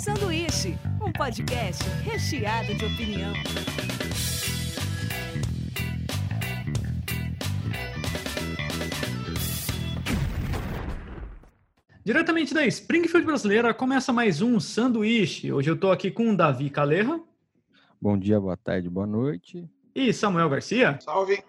[0.00, 3.34] Sanduíche, um podcast recheado de opinião.
[12.02, 15.52] Diretamente da Springfield brasileira, começa mais um Sanduíche.
[15.52, 17.20] Hoje eu tô aqui com o Davi Calerra.
[18.00, 19.68] Bom dia, boa tarde, boa noite.
[19.94, 20.98] E Samuel Garcia.
[21.02, 21.44] Salve.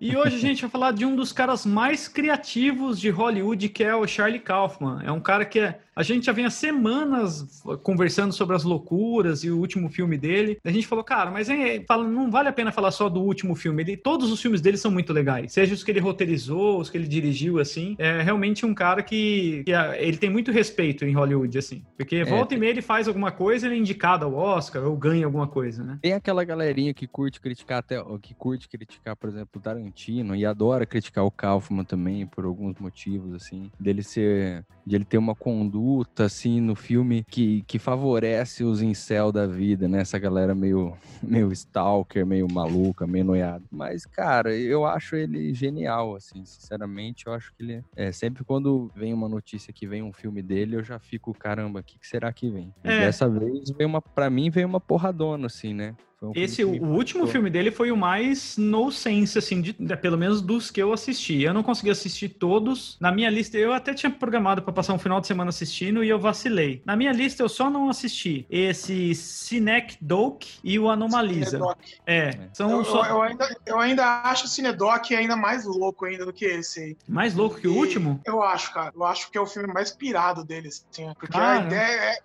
[0.00, 3.82] E hoje a gente vai falar de um dos caras mais criativos de Hollywood, que
[3.82, 5.00] é o Charlie Kaufman.
[5.02, 9.42] É um cara que é a gente já vem há semanas conversando sobre as loucuras
[9.42, 10.58] e o último filme dele.
[10.62, 13.82] A gente falou, cara, mas é, não vale a pena falar só do último filme.
[13.82, 15.54] Ele, todos os filmes dele são muito legais.
[15.54, 17.96] Seja os que ele roteirizou, os que ele dirigiu, assim.
[17.98, 21.82] É realmente um cara que, que ele tem muito respeito em Hollywood, assim.
[21.96, 24.94] Porque é, volta e meia ele faz alguma coisa, ele é indicado ao Oscar ou
[24.98, 25.98] ganha alguma coisa, né?
[26.02, 30.44] Tem aquela galerinha que curte criticar até, que curte criticar, por exemplo, o Tarantino e
[30.44, 35.34] adora criticar o Kaufman também por alguns motivos, assim, dele ser, de ele ter uma
[35.34, 40.00] conduta assim, no filme que, que favorece os incel da vida, né?
[40.00, 43.64] Essa galera meio, meio stalker, meio maluca, meio noiada.
[43.70, 47.26] Mas, cara, eu acho ele genial, assim, sinceramente.
[47.26, 48.12] Eu acho que ele é.
[48.12, 51.82] Sempre quando vem uma notícia que vem um filme dele, eu já fico, caramba, o
[51.82, 52.72] que, que será que vem?
[52.82, 53.00] É.
[53.00, 55.94] dessa vez veio uma, pra mim, veio uma porradona, assim, né?
[56.22, 60.16] Um Esse, o último filme dele foi o mais no sense, assim, de, de, pelo
[60.16, 61.42] menos dos que eu assisti.
[61.42, 62.96] Eu não consegui assistir todos.
[62.98, 66.08] Na minha lista, eu até tinha programado para passar um final de semana assistindo e
[66.08, 66.82] eu vacilei.
[66.86, 71.60] Na minha lista, eu só não assisti esse Cinecdoc e o Anomalisa.
[72.06, 73.04] É, são eu, só...
[73.04, 76.96] eu, ainda, eu ainda acho o Cinedoc ainda mais louco ainda do que esse aí.
[77.06, 78.20] Mais louco que e o último?
[78.24, 78.90] Eu acho, cara.
[78.94, 82.18] Eu acho que é o filme mais pirado dele, assim, porque ah, a ideia é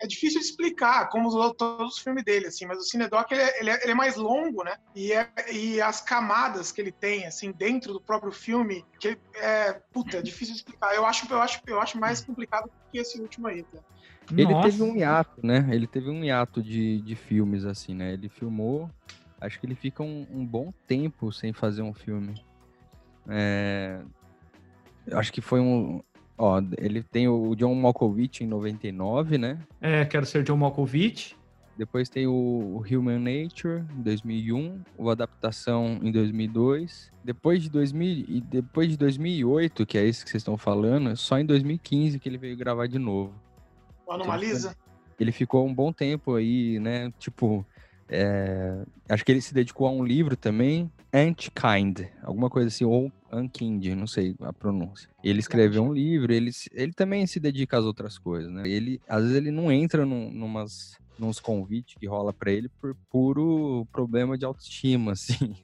[0.00, 3.42] é difícil de explicar, como os, todos os filmes dele, assim, mas o Cinedoc ele
[3.42, 4.76] é, ele é, ele é mais longo, né?
[4.94, 9.72] E, é, e as camadas que ele tem, assim, dentro do próprio filme, que é,
[9.92, 10.94] puta, é difícil de explicar.
[10.94, 13.78] Eu acho, eu acho, eu acho mais complicado que esse último aí, tá?
[14.30, 14.70] Ele Nossa.
[14.70, 15.68] teve um hiato, né?
[15.70, 18.12] Ele teve um hiato de, de filmes, assim, né?
[18.12, 18.90] Ele filmou,
[19.40, 22.34] acho que ele fica um, um bom tempo sem fazer um filme.
[23.28, 24.00] É,
[25.12, 26.02] acho que foi um,
[26.44, 29.60] Ó, ele tem o John Malkovich em 99, né?
[29.80, 31.36] É, quero ser John Malkovich.
[31.78, 37.12] Depois tem o Human Nature, em 2001, o Adaptação em 2002.
[37.22, 41.38] Depois de, 2000, e depois de 2008, que é esse que vocês estão falando, só
[41.38, 43.32] em 2015 que ele veio gravar de novo.
[44.04, 44.76] O Anomalisa?
[45.20, 47.12] Ele ficou um bom tempo aí, né?
[47.20, 47.64] Tipo,
[48.14, 53.10] é, acho que ele se dedicou a um livro também, Antkind, alguma coisa assim, ou
[53.32, 55.08] Unkind, não sei a pronúncia.
[55.24, 58.64] Ele escreveu um livro, ele, ele também se dedica às outras coisas, né?
[58.66, 62.94] Ele, às vezes ele não entra num, numas, nos convites que rola para ele por
[63.10, 65.56] puro problema de autoestima, assim.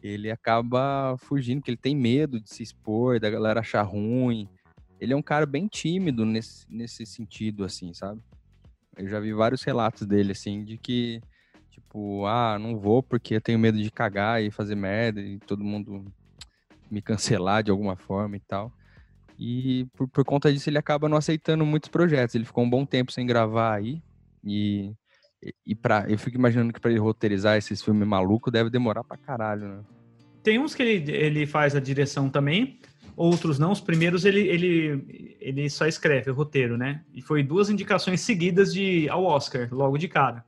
[0.00, 4.48] Ele acaba fugindo, porque ele tem medo de se expor, da galera achar ruim.
[5.00, 8.20] Ele é um cara bem tímido nesse, nesse sentido, assim, sabe?
[8.96, 11.20] Eu já vi vários relatos dele, assim, de que
[11.90, 15.64] Tipo, ah, não vou porque eu tenho medo de cagar e fazer merda e todo
[15.64, 16.04] mundo
[16.88, 18.72] me cancelar de alguma forma e tal.
[19.36, 22.36] E por, por conta disso ele acaba não aceitando muitos projetos.
[22.36, 24.00] Ele ficou um bom tempo sem gravar aí.
[24.44, 24.92] E,
[25.66, 29.16] e pra, eu fico imaginando que para ele roteirizar esses filmes malucos deve demorar pra
[29.16, 29.80] caralho, né?
[30.44, 32.78] Tem uns que ele, ele faz a direção também,
[33.16, 33.72] outros não.
[33.72, 37.02] Os primeiros ele, ele, ele só escreve o roteiro, né?
[37.12, 40.44] E foi duas indicações seguidas de, ao Oscar, logo de cara.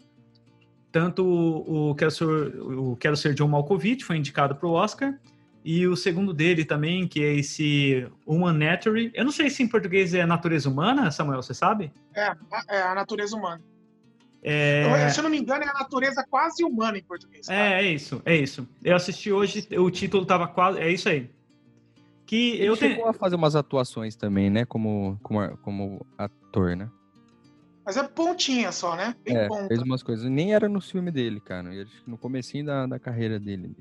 [0.93, 5.19] Tanto o Quero Ser, o Quero Ser John Malkovich foi indicado para o Oscar,
[5.65, 9.11] e o segundo dele também, que é esse Human Nature.
[9.15, 11.93] Eu não sei se em português é natureza humana, Samuel, você sabe?
[12.15, 12.33] É,
[12.69, 13.63] é a natureza humana.
[14.43, 15.09] É...
[15.11, 17.47] Se eu não me engano, é a natureza quase humana em português.
[17.47, 17.59] Cara.
[17.59, 18.69] É, é isso, é isso.
[18.83, 20.81] Eu assisti hoje, o título tava quase.
[20.81, 21.31] É isso aí.
[22.27, 23.11] Que Ele eu chegou te...
[23.11, 24.65] a fazer umas atuações também, né?
[24.65, 26.91] Como, como, como ator, né?
[27.85, 29.15] Mas é pontinha só, né?
[29.25, 29.69] Bem é, ponta.
[29.69, 30.31] fez umas coisas.
[30.31, 31.69] Nem era no filme dele, cara.
[32.07, 33.75] No comecinho da, da carreira dele.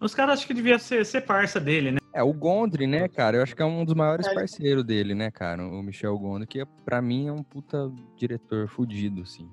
[0.00, 1.98] Os caras acham que devia ser, ser parça dele, né?
[2.12, 3.38] É, o Gondry, né, cara?
[3.38, 4.34] Eu acho que é um dos maiores é.
[4.34, 5.66] parceiros dele, né, cara?
[5.66, 9.48] O Michel Gondry, que pra mim é um puta diretor fudido, assim.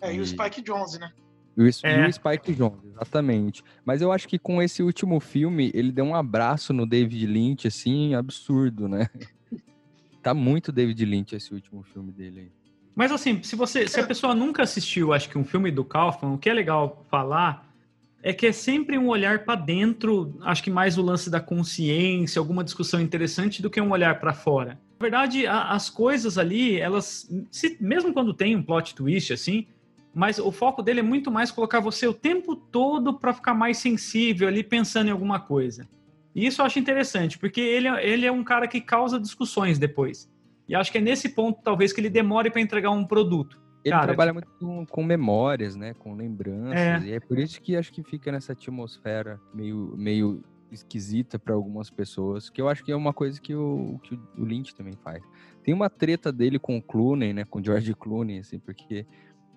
[0.00, 1.10] É, e, e o Spike Jonze, né?
[1.56, 2.06] E o, é.
[2.06, 3.62] e o Spike Jonze, exatamente.
[3.84, 7.66] Mas eu acho que com esse último filme, ele deu um abraço no David Lynch,
[7.66, 9.08] assim, absurdo, né?
[10.22, 12.65] tá muito David Lynch esse último filme dele aí.
[12.96, 16.32] Mas assim, se você, se a pessoa nunca assistiu, acho que um filme do Kaufman,
[16.32, 17.70] o que é legal falar
[18.22, 22.40] é que é sempre um olhar para dentro, acho que mais o lance da consciência,
[22.40, 24.80] alguma discussão interessante do que um olhar para fora.
[24.98, 29.66] Na verdade, a, as coisas ali, elas, se, mesmo quando tem um plot twist assim,
[30.14, 33.76] mas o foco dele é muito mais colocar você o tempo todo para ficar mais
[33.76, 35.86] sensível ali pensando em alguma coisa.
[36.34, 39.78] E isso eu acho interessante, porque ele, é, ele é um cara que causa discussões
[39.78, 40.28] depois.
[40.68, 43.60] E acho que é nesse ponto, talvez, que ele demore para entregar um produto.
[43.84, 45.94] Ele Cara, trabalha muito com, com, memórias, né?
[45.94, 47.04] Com lembranças.
[47.04, 47.06] É.
[47.06, 50.42] E é por isso que acho que fica nessa atmosfera meio, meio
[50.72, 54.44] esquisita para algumas pessoas, que eu acho que é uma coisa que o, que o
[54.44, 55.22] Lynch também faz.
[55.62, 57.44] Tem uma treta dele com o Clooney, né?
[57.44, 59.06] Com o George Clooney, assim, porque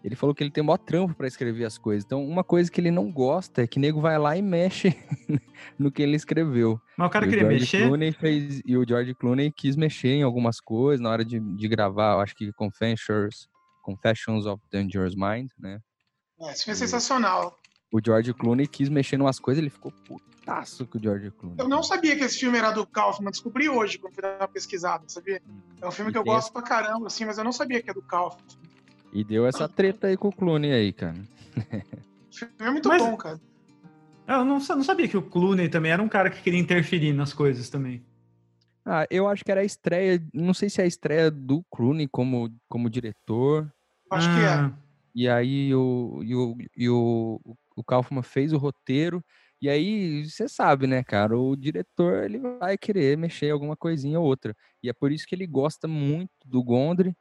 [0.04, 2.06] ele falou que ele tem maior trampo para escrever as coisas.
[2.06, 4.96] Então, uma coisa que ele não gosta é que o nego vai lá e mexe
[5.78, 6.80] no que ele escreveu.
[6.98, 7.86] Mas o cara queria mexer?
[7.86, 11.68] Clooney fez, e o George Clooney quis mexer em algumas coisas na hora de, de
[11.68, 13.50] gravar, eu acho que Confessions,
[13.82, 15.80] Confessions of Dangerous Mind, né?
[16.40, 17.60] É, isso foi sensacional.
[17.92, 21.58] O George Clooney quis mexer em umas coisas, ele ficou putaço com o George Clooney.
[21.60, 24.48] Eu não sabia que esse filme era do Kaufman, descobri hoje quando fui dar uma
[24.48, 25.42] pesquisada, sabia?
[25.46, 25.60] Hum.
[25.82, 27.94] É um filme que eu gosto pra caramba, assim, mas eu não sabia que é
[27.94, 28.46] do Kaufman.
[29.12, 31.18] E deu essa treta aí com o Clooney aí, cara.
[32.60, 33.40] É muito Mas, bom, cara.
[34.28, 37.34] Eu não, não sabia que o Clooney também era um cara que queria interferir nas
[37.34, 38.06] coisas também.
[38.86, 42.08] Ah, eu acho que era a estreia, não sei se é a estreia do Clooney
[42.08, 43.72] como, como diretor.
[44.12, 44.36] Acho ah.
[44.36, 44.48] que é.
[44.48, 44.74] Ah.
[45.16, 47.42] E aí o, e o, e o,
[47.76, 49.24] o Kaufman fez o roteiro.
[49.62, 51.38] E aí, você sabe, né, cara?
[51.38, 54.56] O diretor ele vai querer mexer em alguma coisinha ou outra.
[54.82, 57.14] E é por isso que ele gosta muito do Gondry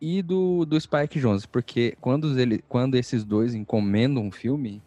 [0.00, 4.82] e do, do Spike Jones, porque quando, ele, quando esses dois encomendam um filme,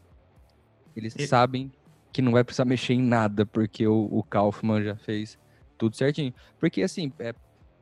[0.95, 1.71] eles sabem
[2.11, 5.37] que não vai precisar mexer em nada, porque o, o Kaufman já fez
[5.77, 6.33] tudo certinho.
[6.59, 7.33] Porque, assim, é,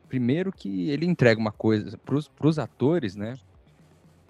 [0.08, 3.36] primeiro que ele entrega uma coisa pros, pros atores, né?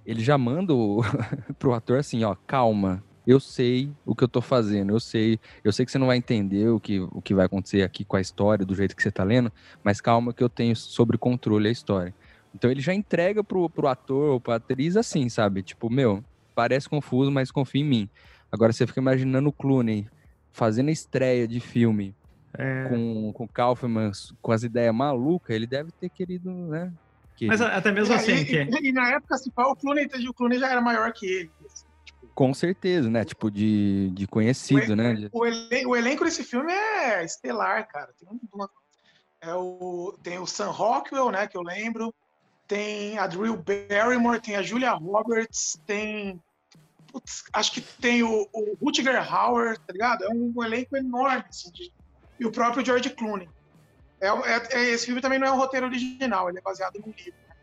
[0.06, 1.02] Ele já manda o,
[1.60, 5.72] pro ator assim, ó, calma, eu sei o que eu tô fazendo, eu sei, eu
[5.72, 8.22] sei que você não vai entender o que, o que vai acontecer aqui com a
[8.22, 9.52] história, do jeito que você tá lendo,
[9.84, 12.14] mas calma que eu tenho sobre controle a história.
[12.54, 15.62] Então ele já entrega pro, pro ator ou pra atriz assim, sabe?
[15.62, 16.24] Tipo, meu,
[16.56, 18.10] parece confuso, mas confia em mim.
[18.52, 20.08] Agora você fica imaginando o Clooney
[20.52, 22.16] fazendo a estreia de filme
[22.54, 22.86] é...
[22.90, 24.12] com, com o Kaufman,
[24.42, 26.92] com as ideias malucas, ele deve ter querido, né?
[27.36, 27.48] Que...
[27.48, 28.34] Mas até mesmo assim.
[28.34, 28.56] É, que...
[28.58, 31.52] e, e, na época, assim, o, Clooney, o Clooney já era maior que ele.
[31.66, 32.28] Assim, tipo...
[32.36, 33.24] Com certeza, né?
[33.24, 35.30] Tipo, de, de conhecido, o, né?
[35.32, 38.10] O, elen o elenco desse filme é estelar, cara.
[38.20, 38.70] Tem, uma,
[39.40, 41.48] é o, tem o Sam Rockwell, né?
[41.48, 42.14] Que eu lembro
[42.70, 46.42] tem a Drew Barrymore, tem a Julia Roberts, tem.
[47.12, 50.24] Putz, acho que tem o, o Rutger Hauer, tá ligado?
[50.24, 51.92] É um, elenco enorme, assim, de,
[52.40, 53.50] e o próprio George Clooney.
[54.22, 57.12] É, é, é, esse filme também não é um roteiro original, ele é baseado num
[57.12, 57.56] livro, né?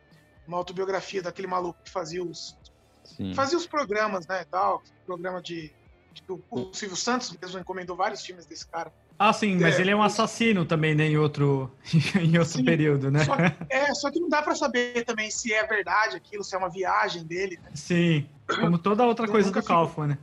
[0.48, 2.58] uma autobiografia daquele maluco que fazia os
[3.04, 3.32] Sim.
[3.34, 5.72] fazia os programas, né, tal, programa de,
[6.12, 8.92] de o, o Silvio Santos mesmo encomendou vários filmes desse cara.
[9.18, 11.70] Ah, sim, mas é, ele é um assassino também, né, em outro,
[12.20, 13.24] em outro sim, período, né?
[13.24, 13.34] Só,
[13.70, 16.68] é, só que não dá para saber também se é verdade aquilo, se é uma
[16.68, 17.58] viagem dele.
[17.62, 17.70] Né?
[17.74, 20.18] Sim, como toda outra coisa do Kaufman, né?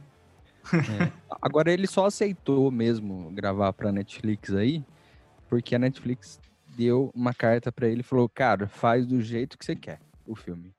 [0.74, 1.12] É.
[1.42, 4.84] Agora ele só aceitou mesmo gravar pra Netflix aí,
[5.50, 6.40] porque a Netflix
[6.76, 10.36] deu uma carta para ele e falou, cara, faz do jeito que você quer o
[10.36, 10.74] filme.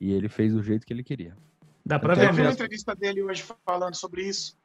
[0.00, 1.36] E ele fez do jeito que ele queria.
[1.84, 2.28] Dá pra ver.
[2.28, 4.56] Eu vi uma entrevista dele hoje falando sobre isso.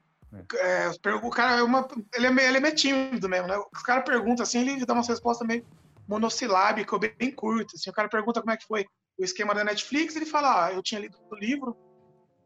[0.56, 0.90] É,
[1.24, 3.58] o cara é uma, ele, é ele é meio tímido mesmo, né?
[3.58, 5.66] O cara pergunta assim, ele dá uma resposta meio
[6.08, 7.76] monossilábica, bem, curta.
[7.76, 8.86] Assim, o cara pergunta como é que foi
[9.18, 11.76] o esquema da Netflix, ele fala: ah, eu tinha lido o livro,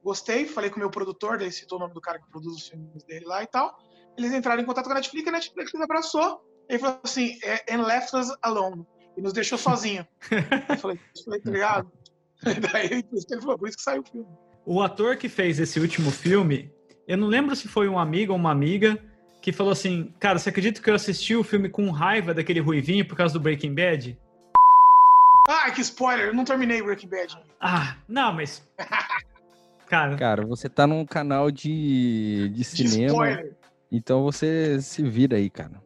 [0.04, 2.68] gostei, falei com o meu produtor, daí citou o nome do cara que produz os
[2.68, 3.76] filmes dele lá e tal.
[4.18, 7.84] Eles entraram em contato com a Netflix, a Netflix abraçou, e falou assim: é, and
[7.84, 8.86] left us alone,
[9.18, 10.08] e nos deixou sozinho.
[10.70, 11.92] eu falei, falei, tá ligado?
[12.72, 14.28] daí ele falou, por isso que saiu o filme.
[14.66, 16.72] O ator que fez esse último filme,
[17.08, 18.98] eu não lembro se foi um amigo ou uma amiga
[19.42, 23.06] que falou assim: Cara, você acredita que eu assisti o filme com raiva daquele ruivinho
[23.06, 24.18] por causa do Breaking Bad?
[25.48, 26.28] Ah, que spoiler!
[26.28, 27.38] Eu não terminei Breaking Bad.
[27.60, 28.68] Ah, não, mas.
[29.88, 30.16] Cara.
[30.16, 33.36] Cara, você tá num canal de, de cinema.
[33.36, 33.52] De
[33.92, 35.84] então você se vira aí, cara.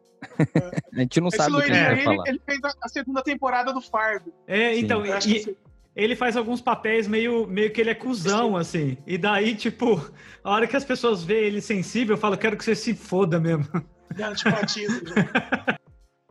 [0.54, 0.80] É.
[0.94, 2.28] a gente não Esse sabe o que ele, vai falar.
[2.28, 4.32] Ele fez a segunda temporada do Fargo.
[4.46, 5.56] É, então, e,
[5.96, 8.98] ele faz alguns papéis meio, meio que ele é cuzão, assim.
[9.06, 9.98] E daí, tipo,
[10.44, 13.40] a hora que as pessoas veem ele sensível, eu falo, quero que você se foda
[13.40, 13.66] mesmo.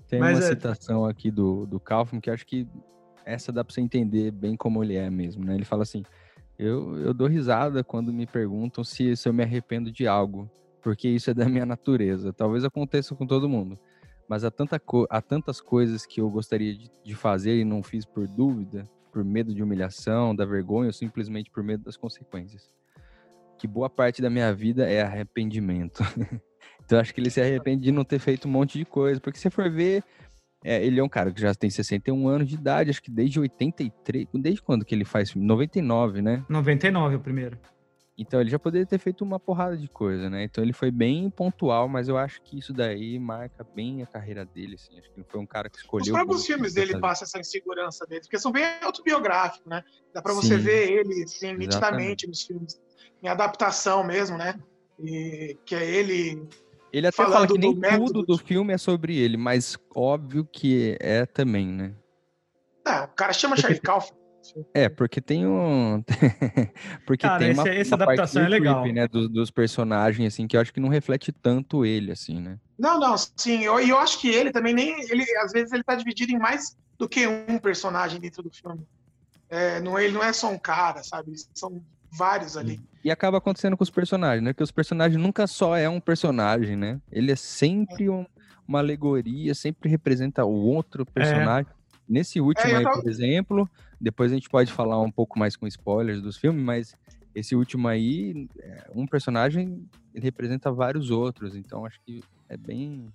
[0.08, 0.50] Tem Mas uma é...
[0.50, 2.68] citação aqui do, do Kaufman que acho que
[3.26, 5.56] essa dá pra você entender bem como ele é mesmo, né?
[5.56, 6.04] Ele fala assim,
[6.60, 10.50] eu, eu dou risada quando me perguntam se, se eu me arrependo de algo,
[10.82, 12.32] porque isso é da minha natureza.
[12.32, 13.80] Talvez aconteça com todo mundo.
[14.28, 14.80] Mas há, tanta
[15.10, 19.24] há tantas coisas que eu gostaria de, de fazer e não fiz por dúvida, por
[19.24, 22.70] medo de humilhação, da vergonha ou simplesmente por medo das consequências.
[23.58, 26.04] Que boa parte da minha vida é arrependimento.
[26.84, 29.40] então acho que ele se arrepende de não ter feito um monte de coisa, porque
[29.40, 30.04] se for ver,
[30.62, 33.40] é, ele é um cara que já tem 61 anos de idade, acho que desde
[33.40, 35.48] 83, desde quando que ele faz filme?
[35.48, 36.44] 99, né?
[36.50, 37.58] 99 o primeiro.
[38.18, 40.44] Então ele já poderia ter feito uma porrada de coisa, né?
[40.44, 44.46] Então ele foi bem pontual, mas eu acho que isso daí marca bem a carreira
[44.46, 44.98] dele, assim.
[44.98, 46.06] Acho que ele foi um cara que escolheu.
[46.06, 49.84] Os próprios filmes dele passam essa insegurança dele, porque são bem autobiográficos, né?
[50.14, 52.80] Dá pra você Sim, ver ele, assim, nitidamente nos filmes,
[53.22, 54.58] em adaptação mesmo, né?
[54.98, 56.48] E que é ele.
[56.94, 60.96] Ele até fala que nem do tudo do filme é sobre ele, mas óbvio que
[61.02, 61.94] é também, né?
[62.88, 64.25] É, o cara chama Charlie Kaufman.
[64.74, 66.04] É, porque tem um.
[67.06, 68.86] porque Cara, tem uma, esse, essa uma adaptação é legal.
[68.86, 72.60] Né, dos, dos, personagens, assim, que eu acho que não reflete tanto ele, assim, né?
[72.78, 73.62] Não, não, sim.
[73.62, 75.00] E eu, eu acho que ele também nem.
[75.10, 78.86] Ele, às vezes ele tá dividido em mais do que um personagem dentro do filme.
[79.50, 81.34] É, não, ele não é só um cara, sabe?
[81.54, 82.80] São vários ali.
[83.04, 84.54] E acaba acontecendo com os personagens, né?
[84.54, 87.00] Que os personagens nunca só é um personagem, né?
[87.12, 88.12] Ele é sempre é.
[88.12, 88.26] Um,
[88.68, 91.06] uma alegoria, sempre representa o outro é.
[91.06, 91.72] personagem.
[92.08, 93.02] Nesse último é, aí, tava...
[93.02, 93.70] por exemplo,
[94.00, 96.96] depois a gente pode falar um pouco mais com spoilers dos filmes, mas
[97.34, 103.12] esse último aí, é, um personagem ele representa vários outros, então acho que é bem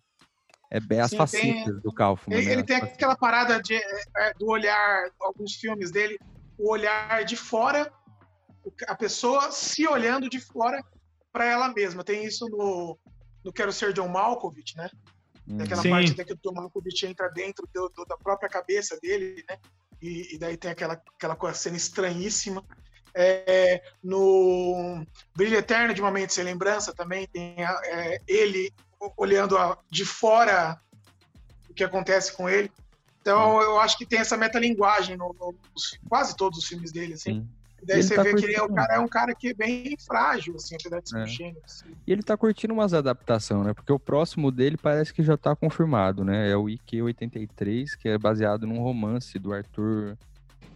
[0.71, 2.37] é bem as Sim, facetas tem, do Kaufman.
[2.37, 2.53] Ele, né?
[2.53, 6.17] ele tem aquela parada de, é, do olhar, alguns filmes dele,
[6.57, 7.93] o olhar de fora,
[8.87, 10.81] a pessoa se olhando de fora
[11.33, 12.05] para ela mesma.
[12.05, 12.97] Tem isso no,
[13.45, 14.89] no Quero Ser John Malkovich, né?
[15.51, 15.61] Hum.
[15.61, 15.91] Aquela Sim.
[15.91, 19.59] parte que o John Malkovich entra dentro do, do, da própria cabeça dele, né?
[20.01, 22.65] e, e daí tem aquela, aquela cena estranhíssima.
[23.13, 25.05] É, no
[25.35, 28.73] Brilho Eterno de Uma Mente Sem Lembrança também tem é, ele
[29.17, 30.81] olhando a, de fora
[31.69, 32.71] o que acontece com ele.
[33.21, 37.15] Então eu acho que tem essa metalinguagem no, no, nos, quase todos os filmes dele,
[37.15, 37.41] assim.
[37.41, 37.49] Sim.
[37.83, 38.53] E daí você tá vê curtindo...
[38.53, 41.09] que ele é, o cara, é um cara que é bem frágil, assim, apesar de
[41.09, 41.21] ser é.
[41.21, 41.87] um assim.
[42.07, 43.75] E ele tá curtindo umas adaptações, né?
[43.75, 46.51] Porque o próximo dele parece que já tá confirmado, né?
[46.51, 50.17] É o IQ83, que é baseado num romance do Arthur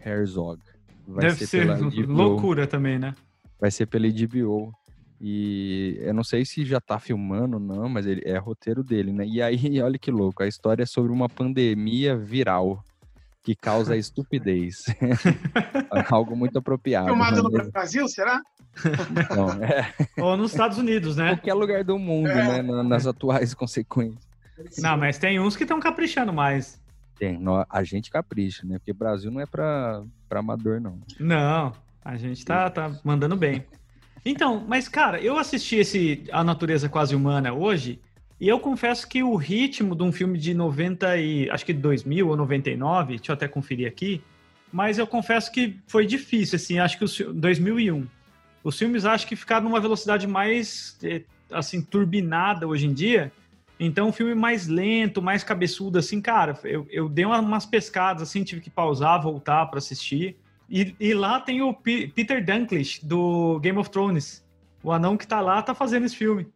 [0.04, 0.61] Herzog.
[1.06, 1.66] Vai Deve ser, ser
[2.08, 3.14] loucura também, né?
[3.61, 4.73] Vai ser pela HBO.
[5.20, 9.12] E eu não sei se já tá filmando ou não, mas ele é roteiro dele,
[9.12, 9.26] né?
[9.26, 12.84] E aí, olha que louco, a história é sobre uma pandemia viral
[13.45, 14.87] que causa estupidez.
[16.11, 17.09] Algo muito apropriado.
[17.09, 18.41] Filmado no Brasil, será?
[19.37, 19.93] Não, é.
[20.19, 21.37] Ou nos Estados Unidos, né?
[21.37, 22.63] Qualquer lugar do mundo, é.
[22.63, 22.83] né?
[22.83, 24.27] Nas atuais consequências.
[24.79, 26.83] Não, mas tem uns que estão caprichando mais.
[27.19, 28.79] Tem, a gente capricha, né?
[28.79, 30.99] Porque o Brasil não é para amador, não.
[31.21, 31.73] Não,
[32.03, 33.67] a gente tá, tá mandando bem.
[34.25, 38.01] Então, mas cara, eu assisti esse A Natureza Quase Humana hoje
[38.45, 42.29] e eu confesso que o ritmo de um filme de 90 e acho que 2000
[42.29, 44.23] ou 99, deixa eu até conferir aqui,
[44.71, 48.07] mas eu confesso que foi difícil, assim, acho que o 2001.
[48.63, 53.33] Os filmes acho que ficaram numa velocidade mais eh, assim turbinada hoje em dia.
[53.81, 58.45] Então, um filme mais lento, mais cabeçudo, assim, cara, eu, eu dei umas pescadas, assim,
[58.45, 60.37] tive que pausar, voltar para assistir.
[60.69, 64.45] E, e, lá tem o P Peter Dinklage, do Game of Thrones.
[64.83, 66.47] O anão que tá lá tá fazendo esse filme.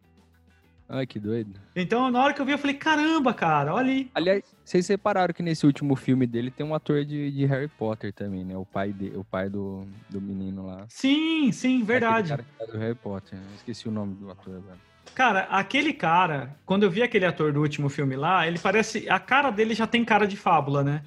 [0.91, 1.51] Ai, que doido.
[1.75, 4.09] Então, na hora que eu vi, eu falei, caramba, cara, olha aí.
[4.15, 8.11] Aliás, vocês repararam que nesse último filme dele tem um ator de, de Harry Potter
[8.11, 8.57] também, né?
[8.57, 10.85] O pai, de, o pai do, do menino lá.
[10.89, 12.33] Sim, sim, verdade.
[12.33, 13.37] É cara que do Harry Potter.
[13.37, 14.77] Eu esqueci o nome do ator agora.
[15.13, 19.07] Cara, aquele cara, quando eu vi aquele ator do último filme lá, ele parece.
[19.07, 21.03] A cara dele já tem cara de fábula, né?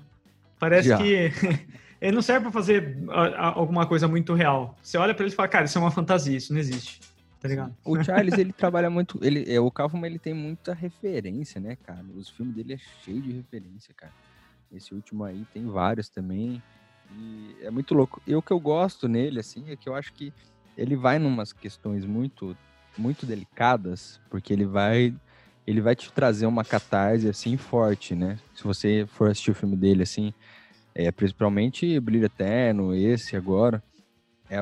[0.61, 0.99] Parece já.
[0.99, 1.33] que.
[2.01, 2.99] ele não serve pra fazer
[3.37, 4.77] alguma coisa muito real.
[4.81, 7.12] Você olha para ele e fala, cara, isso é uma fantasia, isso não existe
[7.42, 7.76] tá ligado?
[7.84, 9.18] O Charles, ele trabalha muito.
[9.20, 12.04] Ele, é, o Kaufman, ele tem muita referência, né, cara?
[12.14, 14.12] Os filmes dele é cheio de referência, cara.
[14.72, 16.62] Esse último aí tem vários também.
[17.11, 18.22] E é muito louco.
[18.26, 20.32] E o que eu gosto nele, assim, é que eu acho que
[20.78, 22.56] ele vai numas questões muito,
[22.96, 25.12] muito delicadas, porque ele vai.
[25.66, 28.38] Ele vai te trazer uma catarse, assim, forte, né?
[28.54, 30.32] Se você for assistir o filme dele, assim,
[30.94, 33.82] é, principalmente Brilho Eterno, esse agora,
[34.50, 34.58] é,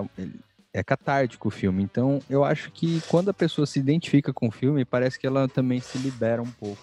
[0.73, 1.83] é catártico o filme.
[1.83, 5.49] Então, eu acho que quando a pessoa se identifica com o filme, parece que ela
[5.49, 6.83] também se libera um pouco.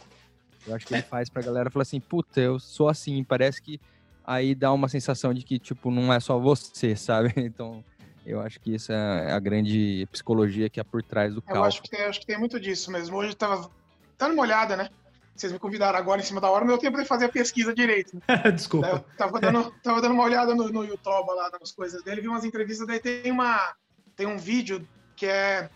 [0.65, 1.05] Eu acho que ele é.
[1.05, 3.79] faz pra galera falar assim, puta, eu sou assim, parece que
[4.25, 7.33] aí dá uma sensação de que, tipo, não é só você, sabe?
[7.37, 7.83] Então,
[8.25, 11.59] eu acho que isso é a grande psicologia que é por trás do carro.
[11.59, 13.15] Eu acho que, tem, acho que tem muito disso mesmo.
[13.15, 13.71] Hoje eu tava
[14.17, 14.89] dando uma olhada, né?
[15.37, 17.73] Vocês me convidaram agora em cima da hora, não deu tempo de fazer a pesquisa
[17.73, 18.17] direito.
[18.53, 18.87] Desculpa.
[18.87, 22.27] Eu tava dando, tava dando uma olhada no, no YouTube lá nas coisas dele, vi
[22.27, 23.75] umas entrevistas, daí tem uma.
[24.15, 25.69] Tem um vídeo que é.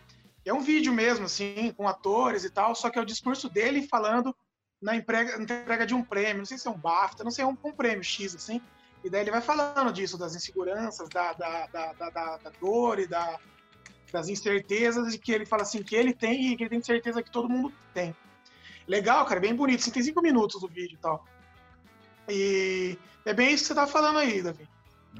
[0.43, 3.87] É um vídeo mesmo, assim, com atores e tal, só que é o discurso dele
[3.87, 4.35] falando
[4.81, 7.47] na entrega, entrega de um prêmio, não sei se é um BAFTA, não sei, é
[7.47, 8.59] um, um prêmio X, assim.
[9.03, 13.07] E daí ele vai falando disso, das inseguranças, da, da, da, da, da dor e
[13.07, 13.39] da,
[14.11, 17.21] das incertezas, e que ele fala assim, que ele tem e que ele tem certeza
[17.21, 18.15] que todo mundo tem.
[18.91, 19.79] Legal, cara, bem bonito.
[19.79, 21.23] Assim, tem cinco minutos o vídeo e tal.
[22.27, 24.67] E é bem isso que você tá falando aí, Davi.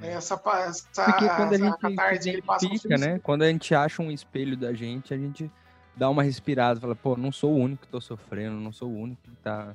[0.02, 0.34] É essa,
[0.68, 3.20] essa, Porque quando a gente identifica, né?
[3.20, 5.50] Quando a gente acha um espelho da gente, a gente
[5.96, 8.98] dá uma respirada, fala, pô, não sou o único que tô sofrendo, não sou o
[8.98, 9.74] único que tá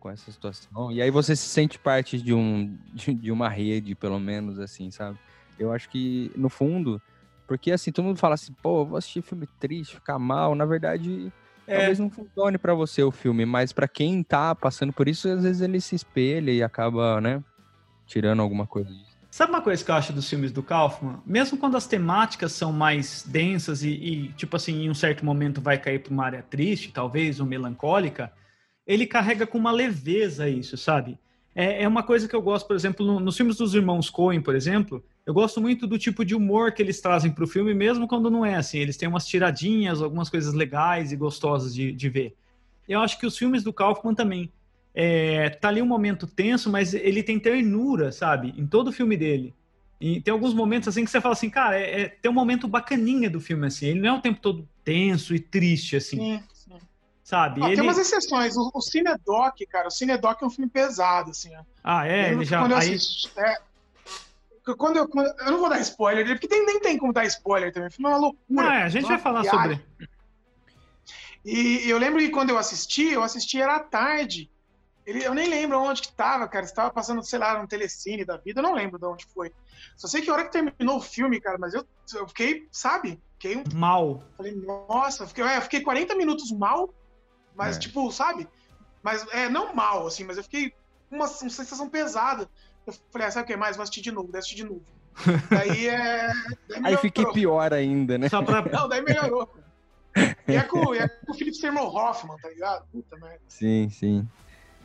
[0.00, 0.90] com essa situação.
[0.90, 4.90] E aí você se sente parte de, um, de, de uma rede, pelo menos, assim,
[4.90, 5.18] sabe?
[5.58, 7.00] Eu acho que, no fundo,
[7.46, 10.54] porque assim, todo mundo fala assim, pô, vou assistir filme triste, ficar mal.
[10.54, 11.30] Na verdade,
[11.66, 11.76] é.
[11.76, 15.42] talvez não funcione para você o filme, mas para quem tá passando por isso, às
[15.42, 17.42] vezes ele se espelha e acaba, né,
[18.06, 19.14] tirando alguma coisa disso.
[19.30, 21.20] Sabe uma coisa que eu acho dos filmes do Kaufman?
[21.26, 25.60] Mesmo quando as temáticas são mais densas e, e tipo assim, em um certo momento
[25.60, 28.32] vai cair para uma área triste, talvez, ou melancólica,
[28.86, 31.18] ele carrega com uma leveza isso, sabe?
[31.54, 34.40] É, é uma coisa que eu gosto, por exemplo, no, nos filmes dos irmãos Coen,
[34.40, 37.72] por exemplo, eu gosto muito do tipo de humor que eles trazem para o filme,
[37.72, 38.78] mesmo quando não é assim.
[38.78, 42.34] Eles têm umas tiradinhas, algumas coisas legais e gostosas de, de ver.
[42.88, 44.50] Eu acho que os filmes do Kaufman também
[44.94, 48.52] é, tá ali um momento tenso, mas ele tem ternura, sabe?
[48.56, 49.54] Em todo o filme dele.
[50.00, 52.68] E tem alguns momentos assim que você fala assim, cara, é, é, tem um momento
[52.68, 53.86] bacaninha do filme, assim.
[53.86, 56.16] Ele não é o tempo todo tenso e triste, assim.
[56.16, 56.42] Sim.
[57.24, 57.62] Sabe?
[57.62, 57.76] Ah, ele...
[57.76, 58.54] Tem umas exceções.
[58.54, 61.50] O, o Cinedoc, cara, o Cinedoc é um filme pesado, assim.
[61.82, 62.32] Ah, é?
[62.32, 62.60] Ele já...
[62.60, 63.56] Quando eu, assisti, é,
[64.76, 67.72] quando eu, quando, eu não vou dar spoiler, porque tem, nem tem como dar spoiler
[67.72, 67.88] também.
[67.88, 68.42] O filme é uma loucura.
[68.48, 69.60] Não, é, a gente vai falar viagem.
[69.60, 70.08] sobre.
[71.44, 74.50] E eu lembro que quando eu assisti, eu assisti era à tarde.
[75.06, 76.64] Ele, eu nem lembro onde que tava, cara.
[76.64, 79.52] Estava passando, sei lá, no telecine da vida, eu não lembro de onde foi.
[79.96, 83.20] Só sei que a hora que terminou o filme, cara, mas eu, eu fiquei, sabe?
[83.34, 83.64] Fiquei um...
[83.74, 84.22] mal.
[84.36, 86.92] Falei, nossa, fiquei, é, fiquei 40 minutos mal,
[87.54, 87.80] mas, é.
[87.80, 88.48] tipo, sabe?
[89.02, 90.72] Mas, é, não mal, assim, mas eu fiquei
[91.10, 92.48] uma, uma sensação pesada.
[92.86, 93.76] Eu falei, ah, sabe o que mais?
[93.76, 94.82] Vou assistir de novo, vou assistir de novo.
[95.50, 96.32] daí é.
[96.68, 98.28] Daí Aí fiquei pior ainda, né?
[98.28, 98.62] Só pra...
[98.66, 99.48] Não, daí melhorou.
[100.46, 102.86] E é com, é com o Philip Seymour Hoffman, tá ligado?
[102.92, 103.40] Puta merda.
[103.48, 104.28] Sim, sim.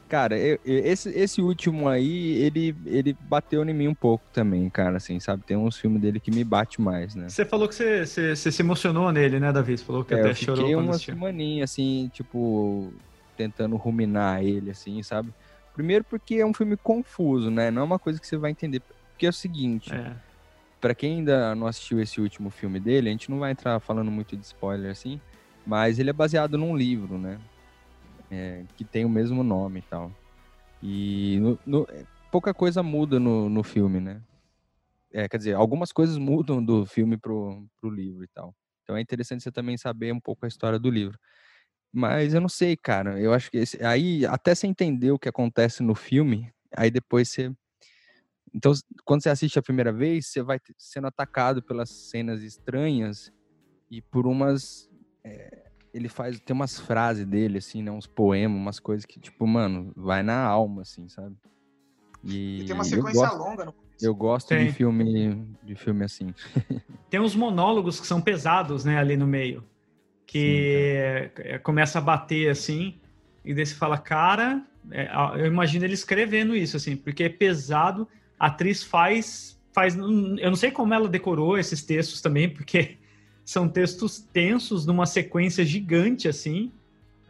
[0.09, 4.97] Cara, eu, esse, esse último aí, ele, ele bateu em mim um pouco também, cara,
[4.97, 5.43] assim, sabe?
[5.43, 7.29] Tem uns filmes dele que me bate mais, né?
[7.29, 9.77] Você falou que você, você, você se emocionou nele, né, Davi?
[9.77, 12.91] Você falou que é, até eu chorou quando uma semaninha, assim, tipo,
[13.37, 15.31] tentando ruminar ele, assim, sabe?
[15.75, 17.69] Primeiro porque é um filme confuso, né?
[17.69, 18.81] Não é uma coisa que você vai entender.
[19.11, 20.11] Porque é o seguinte, é.
[20.81, 24.09] para quem ainda não assistiu esse último filme dele, a gente não vai entrar falando
[24.09, 25.21] muito de spoiler, assim,
[25.67, 27.37] mas ele é baseado num livro, né?
[28.31, 30.11] É, que tem o mesmo nome e tal.
[30.81, 31.87] E no, no,
[32.31, 34.21] pouca coisa muda no, no filme, né?
[35.11, 38.55] É, quer dizer, algumas coisas mudam do filme pro, pro livro e tal.
[38.83, 41.17] Então é interessante você também saber um pouco a história do livro.
[41.91, 43.19] Mas eu não sei, cara.
[43.19, 47.29] Eu acho que esse, aí, até você entender o que acontece no filme, aí depois
[47.29, 47.51] você.
[48.53, 48.73] Então,
[49.05, 53.31] quando você assiste a primeira vez, você vai sendo atacado pelas cenas estranhas
[53.89, 54.89] e por umas.
[55.23, 57.91] É, ele faz, tem umas frases dele, assim, né?
[57.91, 61.35] Uns poemas, umas coisas que, tipo, mano, vai na alma, assim, sabe?
[62.23, 64.05] E, e tem uma sequência gosto, longa no começo.
[64.05, 64.67] Eu gosto tem.
[64.67, 66.33] de filme, de filme assim.
[67.09, 69.63] tem uns monólogos que são pesados, né, ali no meio.
[70.25, 72.99] Que Sim, é, começa a bater, assim,
[73.43, 78.07] e daí você fala, cara, é, eu imagino ele escrevendo isso, assim, porque é pesado,
[78.39, 82.97] a atriz faz, faz, eu não sei como ela decorou esses textos também, porque
[83.49, 86.71] são textos tensos numa sequência gigante, assim,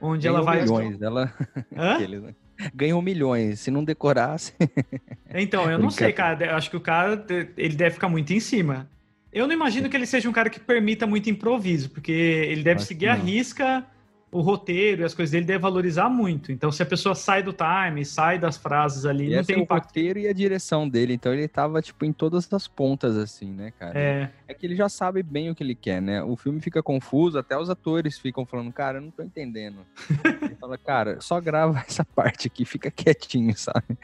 [0.01, 0.61] onde Ganhou ela vai.
[0.63, 1.33] Milhões, ela.
[1.73, 2.35] Aqueles, né?
[2.75, 4.53] Ganhou milhões, se não decorasse.
[5.33, 6.47] então, eu não sei, cara.
[6.47, 8.89] Eu acho que o cara ele deve ficar muito em cima.
[9.31, 12.79] Eu não imagino que ele seja um cara que permita muito improviso, porque ele deve
[12.79, 13.85] acho seguir a risca
[14.31, 16.51] o roteiro e as coisas dele deve valorizar muito.
[16.51, 19.85] Então, se a pessoa sai do time, sai das frases ali, e não tem impacto.
[19.85, 21.13] o roteiro e a direção dele.
[21.13, 23.97] Então, ele tava, tipo, em todas as pontas, assim, né, cara?
[23.97, 24.31] É.
[24.47, 26.21] É que ele já sabe bem o que ele quer, né?
[26.23, 29.85] O filme fica confuso, até os atores ficam falando, cara, eu não tô entendendo.
[30.43, 33.97] ele fala, cara, só grava essa parte aqui, fica quietinho, sabe?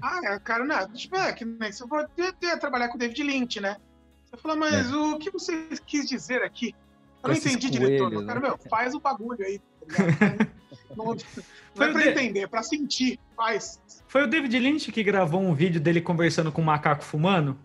[0.00, 2.08] Ah, é, cara, não, tipo, é que nem você for
[2.60, 3.76] trabalhar com o David Lynch, né?
[4.24, 4.96] Você fala, mas é.
[4.96, 6.74] o que você quis dizer aqui?
[7.22, 8.10] Eu não entendi, coelhos, diretor.
[8.10, 8.26] Né?
[8.26, 9.60] Cara, meu, faz o bagulho aí.
[9.86, 11.16] Tá não,
[11.76, 13.18] não é pra entender, é pra sentir.
[13.36, 13.80] Faz.
[14.06, 17.58] Foi o David Lynch que gravou um vídeo dele conversando com um macaco fumando?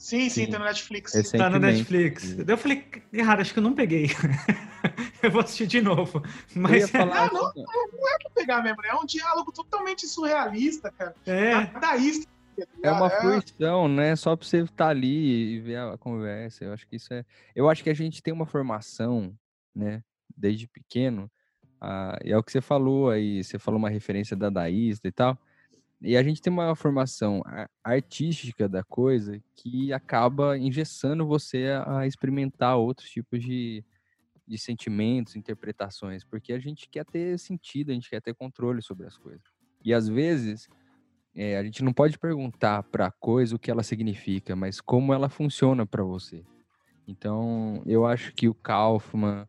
[0.00, 1.12] Sim, sim, sim, tá no Netflix.
[1.30, 2.34] Tá no Netflix.
[2.38, 4.06] Eu falei, cara, acho que eu não peguei.
[5.22, 6.22] eu vou assistir de novo.
[6.54, 6.88] Mas...
[6.88, 7.30] Falar...
[7.30, 8.88] Não, não, não, é pra pegar mesmo, né?
[8.88, 11.14] é um diálogo totalmente surrealista, cara.
[11.26, 11.66] É.
[11.66, 12.26] Dadaísta.
[12.82, 13.20] É uma é.
[13.20, 14.16] fruição, né?
[14.16, 16.64] Só pra você estar tá ali e ver a conversa.
[16.64, 17.22] Eu acho que isso é.
[17.54, 19.34] Eu acho que a gente tem uma formação,
[19.74, 20.02] né?
[20.40, 21.30] Desde pequeno.
[21.80, 23.44] Ah, e é o que você falou aí.
[23.44, 25.38] Você falou uma referência dadaísta e tal.
[26.02, 27.42] E a gente tem uma formação
[27.84, 33.84] artística da coisa que acaba engessando você a experimentar outros tipos de,
[34.48, 39.06] de sentimentos, interpretações, porque a gente quer ter sentido, a gente quer ter controle sobre
[39.06, 39.42] as coisas.
[39.84, 40.66] E às vezes
[41.34, 45.12] é, a gente não pode perguntar para a coisa o que ela significa, mas como
[45.12, 46.42] ela funciona para você.
[47.06, 49.46] Então, eu acho que o Kaufman,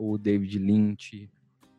[0.00, 1.30] o David Lynch,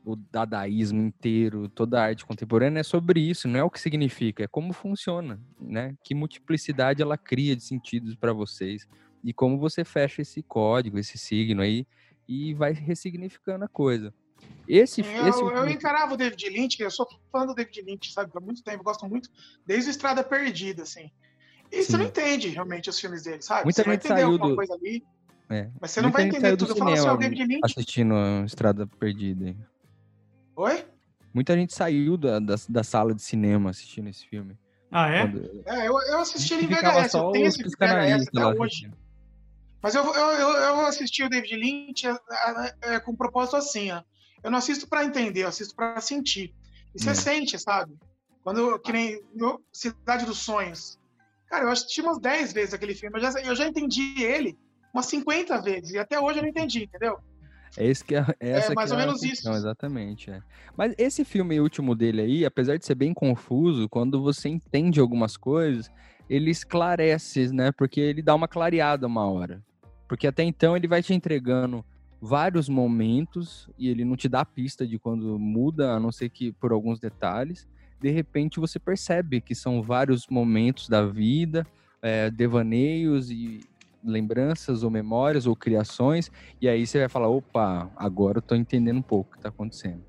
[0.05, 4.43] o dadaísmo inteiro, toda a arte contemporânea é sobre isso, não é o que significa,
[4.43, 5.95] é como funciona, né?
[6.03, 8.87] Que multiplicidade ela cria de sentidos para vocês
[9.23, 11.87] e como você fecha esse código, esse signo aí
[12.27, 14.13] e vai ressignificando a coisa.
[14.67, 18.31] Esse, eu, esse eu encarava o David Lynch, eu sou fã do David Lynch, sabe,
[18.35, 19.29] há muito tempo, gosto muito,
[19.65, 21.11] desde o Estrada Perdida, assim.
[21.71, 21.83] E Sim.
[21.83, 23.63] você não entende realmente os filmes dele, sabe?
[23.63, 24.55] Muita você gente saiu do...
[24.55, 25.03] coisa ali,
[25.51, 25.69] é.
[25.79, 26.71] mas você não vai entender tudo.
[26.71, 27.61] Eu falo assim, o David Lynch...
[27.63, 29.55] Assistindo Estrada Perdida.
[30.55, 30.85] Oi?
[31.33, 34.57] Muita gente saiu da, da, da, sala de cinema assistindo esse filme.
[34.91, 35.21] Ah, é?
[35.21, 35.63] Quando...
[35.65, 38.91] É, eu, eu assisti ele em VHS, eu tenho esse VHS até hoje.
[39.81, 43.55] Mas eu, eu, eu, eu assisti o David Lynch é, é, é, com um propósito
[43.55, 44.03] assim, ó.
[44.43, 46.53] Eu não assisto para entender, eu assisto para sentir.
[46.93, 47.15] E você é.
[47.15, 47.97] sente, sabe?
[48.43, 50.99] Quando, que nem no Cidade dos Sonhos.
[51.47, 53.17] Cara, eu assisti umas 10 vezes aquele filme.
[53.17, 54.57] Eu já, eu já entendi ele
[54.93, 55.91] umas 50 vezes.
[55.91, 57.17] E até hoje eu não entendi, entendeu?
[57.77, 59.49] É, esse que é, essa é mais ou é menos isso.
[59.49, 60.29] Exatamente.
[60.29, 60.41] É.
[60.75, 65.37] Mas esse filme último dele aí, apesar de ser bem confuso, quando você entende algumas
[65.37, 65.89] coisas,
[66.29, 67.71] ele esclarece, né?
[67.71, 69.63] Porque ele dá uma clareada uma hora.
[70.07, 71.85] Porque até então ele vai te entregando
[72.21, 76.51] vários momentos e ele não te dá pista de quando muda, a não ser que
[76.51, 77.67] por alguns detalhes.
[77.99, 81.65] De repente você percebe que são vários momentos da vida,
[82.01, 83.61] é, devaneios e
[84.03, 88.97] lembranças ou memórias ou criações, e aí você vai falar, opa, agora eu tô entendendo
[88.97, 90.03] um pouco o que tá acontecendo.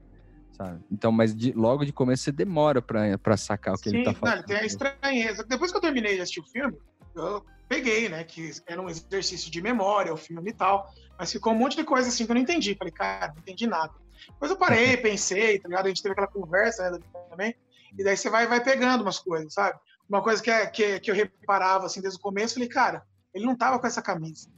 [0.53, 0.81] Sabe?
[0.91, 4.15] Então, mas de, logo de começo você demora para sacar o que Sim, ele tá
[4.15, 4.37] falando.
[4.37, 5.45] Não, tem a estranheza.
[5.45, 6.77] Depois que eu terminei de assistir o filme,
[7.15, 11.53] eu peguei, né, que era um exercício de memória, o filme e tal, mas ficou
[11.53, 12.75] um monte de coisa assim que eu não entendi.
[12.75, 13.93] Falei, cara, não entendi nada.
[14.29, 15.87] Depois eu parei, pensei, tá ligado?
[15.87, 16.99] A gente teve aquela conversa né,
[17.31, 17.55] também,
[17.99, 19.79] e daí você vai, vai pegando umas coisas, sabe?
[20.09, 23.47] Uma coisa que, é, que, que eu reparava assim desde o começo, falei, cara, ele
[23.47, 24.49] não tava com essa camisa.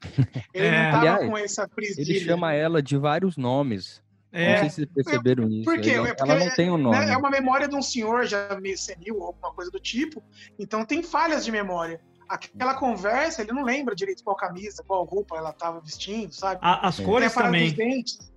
[0.52, 2.10] Ele é, não tava aliás, com essa presilha.
[2.10, 4.02] Ele chama ela de vários nomes.
[4.30, 4.52] É.
[4.52, 5.64] Não sei se vocês perceberam isso.
[5.64, 5.90] Por quê?
[5.90, 6.98] Ela, é ela não tem um nome.
[6.98, 10.22] Né, é uma memória de um senhor já meio senil ou alguma coisa do tipo.
[10.58, 12.00] Então tem falhas de memória.
[12.28, 16.58] Aquela conversa, ele não lembra direito qual camisa, qual roupa ela estava vestindo, sabe?
[16.60, 17.68] as cores também.
[17.68, 18.32] Os dentes.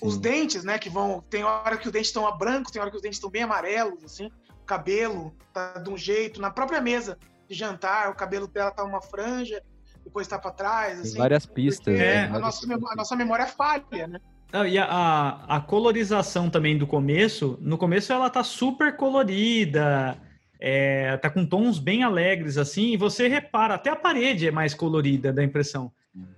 [0.00, 1.20] Os dentes, né, que vão...
[1.28, 4.04] Tem hora que os dentes estão brancos, tem hora que os dentes estão bem amarelos,
[4.04, 4.30] assim.
[4.62, 6.40] O cabelo tá de um jeito.
[6.40, 9.62] Na própria mesa de jantar, o cabelo dela tá uma franja,
[10.04, 11.00] depois tá para trás.
[11.00, 11.98] Assim, várias pistas.
[11.98, 14.20] É, a, nossa, a nossa memória é falha, né?
[14.66, 20.16] e a, a, colorização também do começo, no começo ela tá super colorida,
[20.58, 24.72] é, tá com tons bem alegres assim, e você repara, até a parede é mais
[24.72, 25.92] colorida, dá a impressão.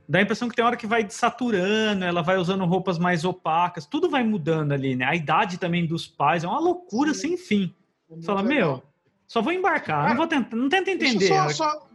[0.09, 3.87] Dá a impressão que tem hora que vai saturando, ela vai usando roupas mais opacas,
[3.87, 5.05] tudo vai mudando ali, né?
[5.05, 7.21] A idade também dos pais é uma loucura Sim.
[7.21, 7.75] sem fim.
[8.09, 8.83] Você fala, meu,
[9.31, 11.29] só vou embarcar, não vou tentar, não tenta entender.
[11.29, 11.87] Só, só,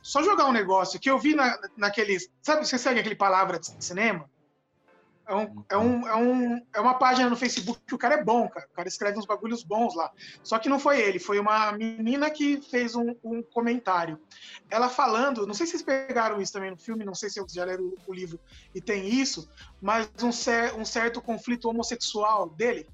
[0.00, 2.30] só, jogar um negócio que eu vi na, naqueles.
[2.40, 4.24] Sabe, você segue aquele palavra de cinema?
[5.26, 8.24] É, um, é, um, é, um, é uma página no Facebook que o cara é
[8.24, 8.66] bom, cara.
[8.72, 10.10] O cara escreve uns bagulhos bons lá.
[10.42, 14.18] Só que não foi ele, foi uma menina que fez um, um comentário.
[14.70, 17.46] Ela falando, não sei se vocês pegaram isso também no filme, não sei se eu
[17.46, 18.40] já leram o, o livro
[18.74, 19.46] e tem isso,
[19.78, 22.88] mas um, cer um certo conflito homossexual dele.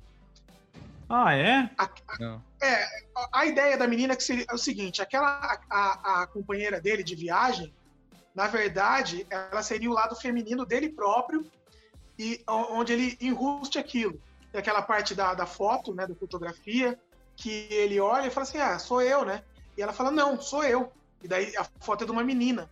[1.09, 1.71] Ah, é?
[1.77, 2.87] A, a, é,
[3.33, 7.03] a ideia da menina é que seria é o seguinte: aquela a, a companheira dele
[7.03, 7.73] de viagem,
[8.35, 11.45] na verdade, ela seria o lado feminino dele próprio
[12.19, 14.21] e onde ele enruste aquilo.
[14.51, 16.99] Tem aquela parte da, da foto, né, da fotografia,
[17.37, 19.43] que ele olha e fala assim: ah, sou eu, né?
[19.77, 20.93] E ela fala: não, sou eu.
[21.23, 22.71] E daí a foto é de uma menina.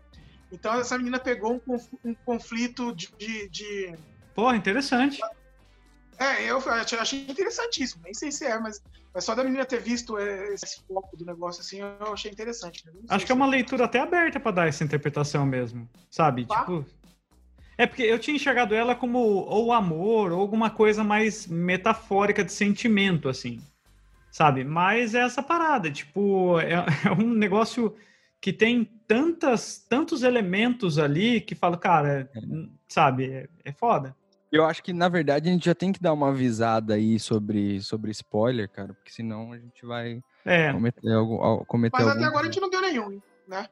[0.51, 3.95] Então essa menina pegou um, um conflito de, de, de.
[4.35, 5.21] Porra, interessante.
[6.18, 6.59] É, eu
[7.01, 8.03] achei interessantíssimo.
[8.05, 11.25] Nem sei se é, mas, mas só da menina ter visto é, esse foco do
[11.25, 12.85] negócio assim, eu achei interessante.
[12.87, 12.92] Né?
[13.09, 16.46] Acho que é uma leitura até aberta para dar essa interpretação mesmo, sabe?
[16.51, 16.61] Ah.
[16.61, 16.87] Tipo.
[17.79, 22.53] É porque eu tinha enxergado ela como ou amor, ou alguma coisa mais metafórica de
[22.53, 23.61] sentimento, assim.
[24.31, 24.62] Sabe?
[24.62, 26.75] Mas é essa parada, tipo, é,
[27.09, 27.96] é um negócio
[28.40, 32.40] que tem tantas, tantos elementos ali que fala, cara, é.
[32.88, 34.16] sabe, é, é foda.
[34.53, 37.81] Eu acho que, na verdade, a gente já tem que dar uma avisada aí sobre,
[37.81, 40.71] sobre spoiler, cara, porque senão a gente vai é.
[40.71, 42.21] cometer, algo, cometer Mas algum...
[42.21, 43.67] até agora a gente não deu nenhum, né?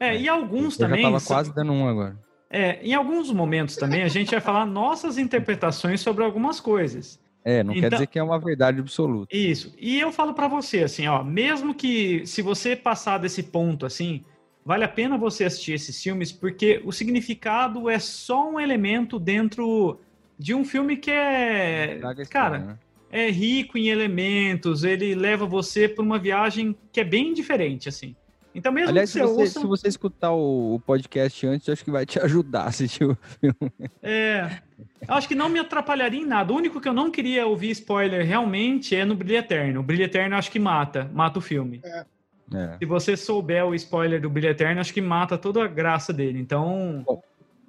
[0.00, 1.02] É, e alguns Eu também...
[1.02, 2.18] já tava quase dando um agora.
[2.50, 7.20] É, em alguns momentos também a gente vai falar nossas interpretações sobre algumas coisas.
[7.44, 9.34] É, não então, quer dizer que é uma verdade absoluta.
[9.34, 9.72] Isso.
[9.78, 14.24] E eu falo para você, assim, ó, mesmo que se você passar desse ponto, assim,
[14.64, 20.00] vale a pena você assistir esses filmes, porque o significado é só um elemento dentro
[20.38, 22.00] de um filme que é.
[22.30, 22.78] Cara, né?
[23.10, 28.14] é rico em elementos, ele leva você por uma viagem que é bem diferente, assim.
[28.54, 29.60] Então, mesmo Aliás, que se você, ouça...
[29.60, 33.72] se você escutar o, podcast antes, acho que vai te ajudar a assistir o filme.
[34.02, 34.62] É.
[35.06, 36.52] Acho que não me atrapalharia em nada.
[36.52, 39.80] O único que eu não queria ouvir spoiler realmente é no Brilho Eterno.
[39.80, 41.82] O Brilho Eterno acho que mata, mata o filme.
[41.84, 42.06] É.
[42.54, 42.78] É.
[42.78, 46.38] Se você souber o spoiler do Brilho Eterno, acho que mata toda a graça dele.
[46.38, 47.04] Então.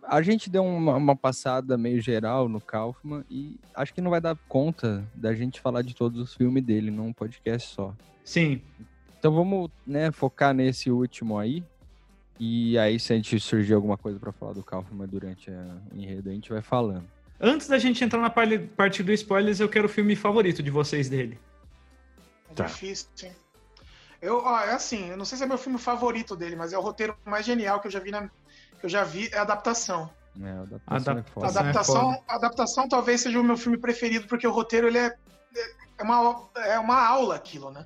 [0.10, 4.22] A gente deu uma, uma passada meio geral no Kaufman e acho que não vai
[4.22, 7.94] dar conta da gente falar de todos os filmes dele num podcast só.
[8.24, 8.62] Sim.
[9.20, 11.64] Então vamos né, focar nesse último aí.
[12.40, 15.98] E aí, se a gente surgir alguma coisa para falar do Kaufman durante a, o
[15.98, 17.06] enredo, a gente vai falando.
[17.40, 20.70] Antes da gente entrar na parte, parte do spoilers, eu quero o filme favorito de
[20.72, 21.38] vocês dele.
[22.50, 22.66] É Tá.
[22.66, 23.32] difícil, sim.
[24.22, 26.78] Eu, ó, é assim, eu não sei se é meu filme favorito dele, mas é
[26.78, 28.30] o roteiro mais genial que eu já vi na.
[28.80, 30.10] Que eu já vi é a adaptação.
[30.40, 34.48] É, a adaptação Adap- é adaptação, a adaptação talvez seja o meu filme preferido, porque
[34.48, 35.16] o roteiro ele é,
[35.98, 37.86] é, uma, é uma aula aquilo, né?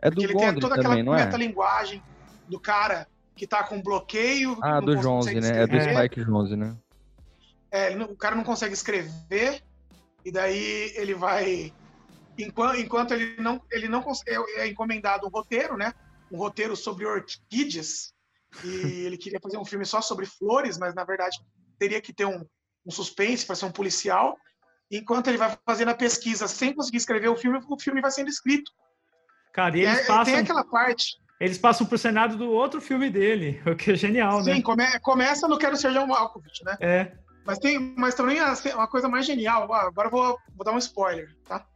[0.00, 1.24] É do Porque ele tem Gondry toda também, aquela não é?
[1.26, 2.02] metalinguagem
[2.48, 3.06] do cara
[3.36, 4.56] que tá com bloqueio.
[4.62, 5.62] Ah, do consegue Jonze, né?
[5.62, 5.80] É do.
[5.80, 6.76] Spike Jonze, né?
[7.70, 9.62] É, o cara não consegue escrever,
[10.24, 11.72] e daí ele vai.
[12.38, 15.92] Enquanto, enquanto ele não, ele não cons- é, é encomendado um roteiro, né?
[16.30, 18.11] Um roteiro sobre orquídeas.
[18.64, 21.36] E ele queria fazer um filme só sobre flores, mas na verdade
[21.78, 22.44] teria que ter um,
[22.86, 24.36] um suspense para ser um policial.
[24.90, 28.28] Enquanto ele vai fazendo a pesquisa sem conseguir escrever o filme, o filme vai sendo
[28.28, 28.70] escrito.
[29.52, 31.18] Cara, e eles é- passam, tem aquela parte.
[31.40, 34.62] eles passam pro cenário do outro filme dele, o que é genial, Sim, né?
[34.62, 36.76] come- começa no Quero Ser John Malkovich, né?
[36.80, 37.12] É.
[37.44, 38.38] Mas tem, mas também
[38.74, 39.72] uma coisa mais genial.
[39.72, 41.66] Agora eu vou, vou dar um spoiler, tá?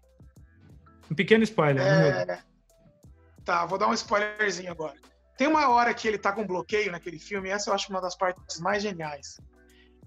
[1.11, 1.85] Um pequeno spoiler.
[1.85, 2.23] né?
[2.35, 2.39] É...
[3.45, 4.95] Tá, vou dar um spoilerzinho agora.
[5.37, 8.17] Tem uma hora que ele tá com bloqueio naquele filme, essa eu acho uma das
[8.17, 9.39] partes mais geniais.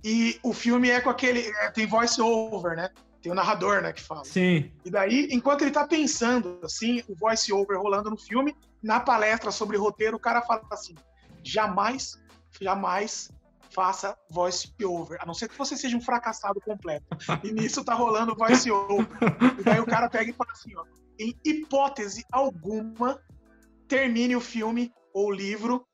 [0.04, 1.42] E o filme é com aquele.
[1.42, 2.90] é, tem voice over, né?
[3.22, 4.24] Tem o narrador, né, que fala.
[4.24, 4.72] Sim.
[4.86, 9.52] E daí, enquanto ele tá pensando, assim, o voice over rolando no filme, na palestra
[9.52, 10.96] sobre roteiro, o cara fala assim:
[11.44, 12.18] jamais,
[12.62, 13.30] jamais
[13.70, 17.06] faça voice over, a não ser que você seja um fracassado completo.
[17.44, 19.08] E nisso tá rolando voice over.
[19.60, 20.86] E daí o cara pega e fala assim: ó,
[21.20, 23.22] em hipótese alguma,
[23.88, 25.86] termine o filme ou livro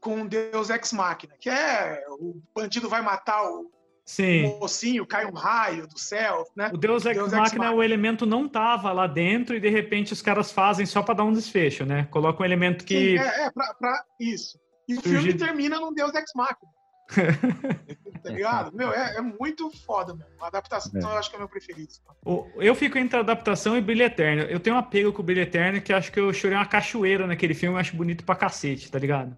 [0.00, 3.70] com Deus Ex Machina, que é o bandido vai matar o
[4.04, 4.58] Sim.
[4.58, 6.70] mocinho, cai um raio do céu, né?
[6.72, 7.78] O Deus Ex Deus Ex Machina, Machina.
[7.78, 11.24] o elemento não tava lá dentro e de repente os caras fazem só pra dar
[11.24, 12.08] um desfecho, né?
[12.10, 13.16] Coloca um elemento que.
[13.16, 14.58] Sim, é, é pra, pra isso.
[14.88, 16.72] E o filme termina num Deus Ex Machina.
[18.22, 18.74] tá ligado?
[18.76, 20.26] Meu, é, é muito foda, meu.
[20.40, 21.04] A adaptação É.
[21.04, 21.92] eu acho que é o meu preferido.
[22.56, 24.42] Eu fico entre adaptação e Brilho Eterno.
[24.42, 27.26] Eu tenho um apego com o Brilho Eterno que acho que eu chorei uma cachoeira
[27.26, 29.36] naquele filme, eu acho bonito pra cacete, tá ligado?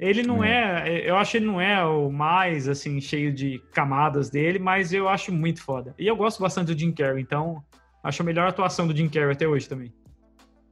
[0.00, 4.30] Ele não é, eu acho que ele não é o mais, assim, cheio de camadas
[4.30, 5.94] dele, mas eu acho muito foda.
[5.98, 7.62] E eu gosto bastante do Jim Carrey, então
[8.02, 9.92] acho a melhor atuação do Jim Carrey até hoje também.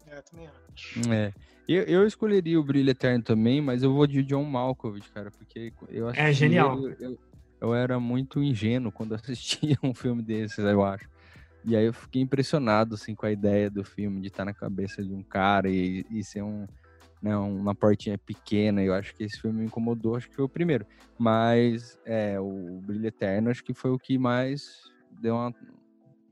[0.07, 1.13] É, também acho.
[1.13, 1.33] É.
[1.73, 5.73] Eu, eu escolheria o Brilho Eterno também, mas eu vou de John Malkovich, cara, porque
[5.89, 6.77] eu acho É genial.
[6.83, 7.19] Eu, eu,
[7.61, 11.09] eu era muito ingênuo quando assistia um filme desses, eu acho.
[11.65, 15.01] E aí eu fiquei impressionado, assim, com a ideia do filme, de estar na cabeça
[15.01, 16.67] de um cara e, e ser um,
[17.23, 18.83] né, uma portinha pequena.
[18.83, 20.85] Eu acho que esse filme me incomodou, acho que foi o primeiro.
[21.17, 25.55] Mas é, o Brilho Eterno acho que foi o que mais deu uma,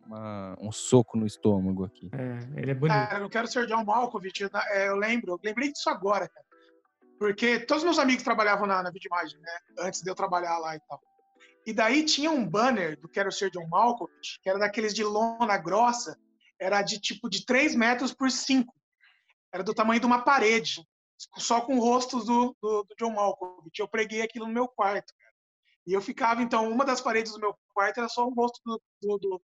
[0.08, 2.10] uma- um soco no estômago aqui.
[2.12, 2.96] É, ele é bonito.
[2.96, 4.42] Cara, eu não quero ser John Malkovich.
[4.42, 6.46] eu- é, eu lembro, eu lembrei disso agora, cara.
[7.18, 9.58] Porque todos meus amigos trabalhavam na, na Vidimagem, né?
[9.80, 11.00] Antes de eu trabalhar lá e tal.
[11.66, 15.58] E daí tinha um banner do Quero Ser John Malkovich, que era daqueles de lona
[15.58, 16.16] grossa,
[16.58, 18.72] era de tipo de 3 metros por 5.
[19.52, 20.82] Era do tamanho de uma parede,
[21.36, 23.78] só com rostos do, do, do John Malkovich.
[23.78, 25.34] Eu preguei aquilo no meu quarto, cara.
[25.86, 28.80] E eu ficava, então, uma das paredes do meu quarto era só o rosto do,
[29.02, 29.42] do, do,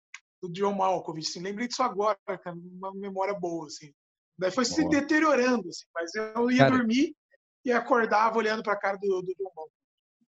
[0.42, 1.30] do John Malkovich.
[1.30, 1.42] Assim.
[1.42, 3.92] Lembrei disso agora, cara, uma memória boa, assim.
[4.38, 4.92] Daí foi se Boa.
[4.92, 7.16] deteriorando, assim, mas eu ia Cara- dormir
[7.66, 9.74] e acordava olhando pra cara do, do John Malkovich.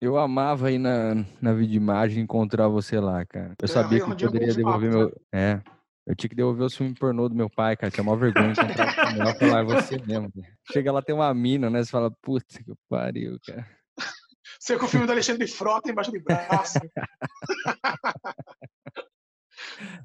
[0.02, 3.56] Eu amava ir na, na videoimagem encontrar você lá, cara.
[3.60, 5.22] Eu É, sabia que eu eu poderia devolver meu.
[5.34, 5.62] É.
[6.06, 7.90] Eu tinha que devolver os filmes pornô do meu pai, cara.
[7.90, 10.32] Tinha maior vergonha de encontrar o filme lá e falar, é você mesmo.
[10.32, 11.84] cara." Chega lá, tem uma mina, né?
[11.84, 13.68] Você fala, puta que pariu, cara.
[14.60, 16.78] Você com o filme do Alexandre Frota embaixo do braço.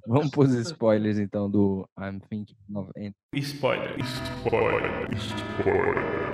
[0.06, 3.14] Vamos pros spoilers, então, do I'm Thinking of End.
[3.34, 3.96] Spoiler.
[4.00, 5.08] Spoiler.
[5.16, 6.30] Spoiler.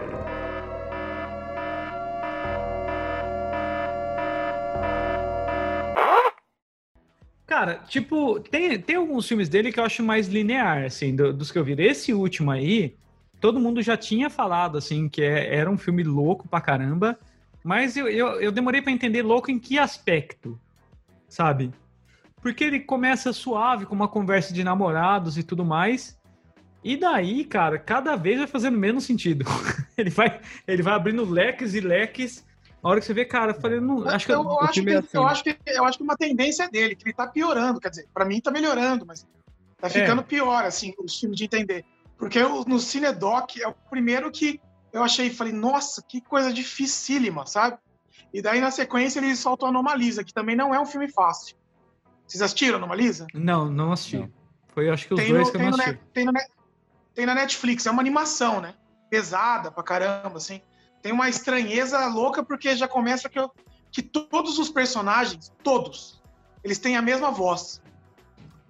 [7.47, 11.53] Cara, tipo, tem, tem alguns filmes dele que eu acho mais linear, assim, do- dos
[11.53, 11.75] que eu vi.
[11.81, 12.97] Esse último aí,
[13.41, 17.17] todo mundo já tinha falado, assim, que é- era um filme louco pra caramba,
[17.63, 20.59] mas eu, eu, eu demorei pra entender louco em que aspecto,
[21.29, 21.71] sabe?
[22.47, 26.17] Porque ele começa suave, com uma conversa de namorados e tudo mais.
[26.85, 29.45] E daí, cara, cada vez vai fazendo menos sentido.
[29.99, 32.47] ele, vai, ele vai abrindo leques e leques.
[32.81, 34.91] A hora que você vê, cara, eu falei, não, acho que eu, eu, acho que,
[34.91, 35.09] é assim.
[35.15, 37.81] eu, acho que, eu acho que uma tendência dele, que ele tá piorando.
[37.81, 39.27] Quer dizer, pra mim tá melhorando, mas
[39.81, 40.25] tá ficando é.
[40.25, 41.85] pior, assim, o filme de entender.
[42.17, 44.61] Porque eu, no Cinedoc é o primeiro que
[44.93, 47.77] eu achei, falei, nossa, que coisa dificílima, sabe?
[48.33, 51.57] E daí, na sequência, ele soltou Anomalisa, que também não é um filme fácil.
[52.27, 53.27] Vocês assistiram Anomalisa?
[53.33, 54.19] Não, não assisti.
[54.19, 54.31] Não.
[54.69, 56.01] Foi, acho que os tem dois no, que eu não assisti.
[56.13, 56.33] tem, no,
[57.15, 58.75] tem na Netflix, é uma animação, né?
[59.09, 60.61] Pesada pra caramba, assim.
[61.01, 63.51] Tem uma estranheza louca, porque já começa que, eu,
[63.91, 66.21] que todos os personagens, todos,
[66.65, 67.81] eles têm a mesma voz.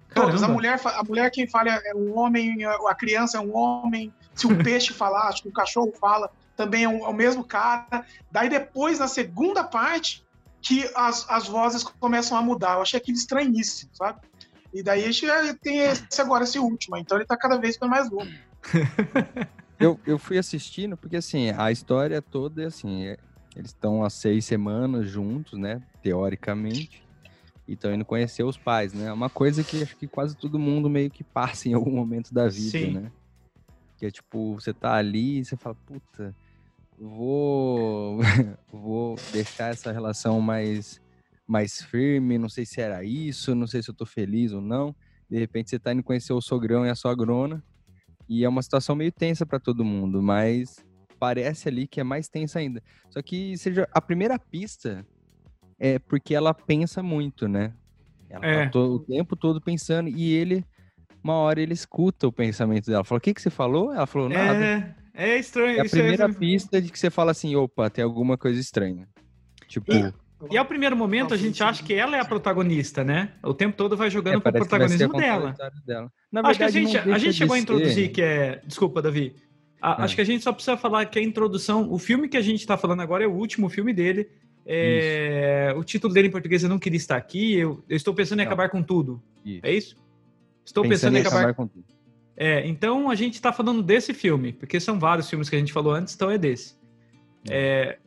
[0.09, 0.31] Caramba.
[0.31, 0.43] Todos.
[0.43, 4.13] A mulher, a mulher quem fala é um homem, a criança é um homem.
[4.33, 7.43] Se o peixe falar, acho que o cachorro fala, também é, um, é o mesmo
[7.43, 8.05] cara.
[8.31, 10.25] Daí depois, na segunda parte,
[10.61, 12.75] que as, as vozes começam a mudar.
[12.75, 14.19] Eu achei aquilo estranhíssimo, sabe?
[14.73, 15.25] E daí a gente
[15.61, 16.97] tem esse agora, esse último.
[16.97, 18.31] Então ele tá cada vez mais louco.
[19.79, 23.17] eu, eu fui assistindo, porque assim, a história toda é assim, é,
[23.55, 25.81] eles estão há seis semanas juntos, né?
[26.01, 27.03] Teoricamente.
[27.67, 29.07] E estão indo conhecer os pais, né?
[29.07, 32.33] É uma coisa que acho que quase todo mundo meio que passa em algum momento
[32.33, 32.91] da vida, Sim.
[32.91, 33.11] né?
[33.97, 36.35] Que é tipo, você tá ali e você fala, puta,
[36.97, 38.19] vou,
[38.71, 40.99] vou deixar essa relação mais,
[41.47, 44.95] mais firme, não sei se era isso, não sei se eu tô feliz ou não.
[45.29, 47.63] De repente você tá indo conhecer o sogrão e a sogrona,
[48.27, 50.83] e é uma situação meio tensa para todo mundo, mas
[51.19, 52.81] parece ali que é mais tensa ainda.
[53.09, 55.05] Só que seja a primeira pista
[55.79, 57.73] é porque ela pensa muito, né?
[58.29, 58.65] Ela tá é.
[58.65, 60.65] tá todo, o tempo todo pensando e ele
[61.23, 63.03] uma hora ele escuta o pensamento dela.
[63.03, 64.65] Fala: "O que que você falou?" Ela falou: "Nada".
[64.65, 65.79] É, é estranho.
[65.79, 66.33] É a primeira é...
[66.33, 69.07] pista de que você fala assim: "Opa, tem alguma coisa estranha".
[69.67, 70.13] Tipo, e...
[70.51, 73.31] E ao primeiro momento a gente acha que ela é a protagonista, né?
[73.43, 75.55] O tempo todo vai jogando é, pro protagonismo dela.
[75.83, 76.11] dela.
[76.31, 78.61] Na verdade, acho que a gente, a gente chegou a introduzir que é.
[78.63, 79.35] Desculpa, Davi.
[79.81, 80.03] A, é.
[80.03, 81.91] Acho que a gente só precisa falar que a introdução.
[81.91, 84.29] O filme que a gente está falando agora é o último filme dele.
[84.63, 87.55] É, o título dele em português eu não queria estar aqui.
[87.57, 88.51] Eu, eu estou pensando em não.
[88.51, 89.21] acabar com tudo.
[89.43, 89.61] Isso.
[89.63, 89.95] É isso?
[90.63, 91.85] Estou pensando, pensando em acabar, acabar com tudo.
[92.37, 95.73] É, então a gente está falando desse filme, porque são vários filmes que a gente
[95.73, 96.77] falou antes, então é desse.
[97.49, 97.97] É,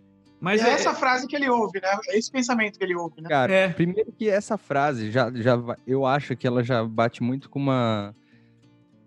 [0.41, 1.89] mas é, é, essa frase que ele ouve, né?
[2.09, 3.29] É esse pensamento que ele ouve, né?
[3.29, 3.69] Cara, é.
[3.69, 8.15] primeiro que essa frase já, já eu acho que ela já bate muito com uma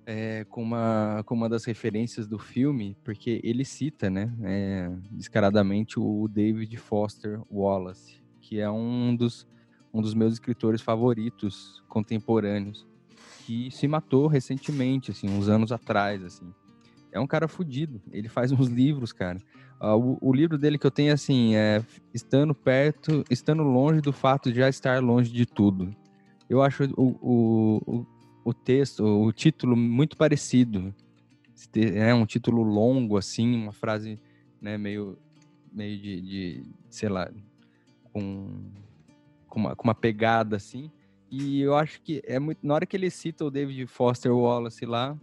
[0.05, 5.99] é, com uma com uma das referências do filme, porque ele cita, né, é, descaradamente
[5.99, 9.47] o David Foster Wallace, que é um dos
[9.93, 12.87] um dos meus escritores favoritos contemporâneos,
[13.45, 16.53] que se matou recentemente, assim, uns anos atrás, assim.
[17.11, 18.01] É um cara fudido.
[18.11, 19.39] Ele faz uns livros, cara.
[19.81, 24.13] Uh, o, o, livro dele que eu tenho, assim, é Estando Perto, Estando Longe do
[24.13, 25.93] Fato de Já Estar Longe de Tudo.
[26.49, 28.05] Eu acho o, o,
[28.45, 30.93] o texto, o título muito parecido.
[31.75, 34.19] É um título longo, assim, uma frase
[34.61, 35.17] né, meio,
[35.71, 37.29] meio de, de sei lá,
[38.11, 38.71] com,
[39.47, 40.91] com, uma, com uma pegada, assim.
[41.35, 42.59] E eu acho que é muito.
[42.61, 45.17] Na hora que ele cita o David Foster Wallace lá,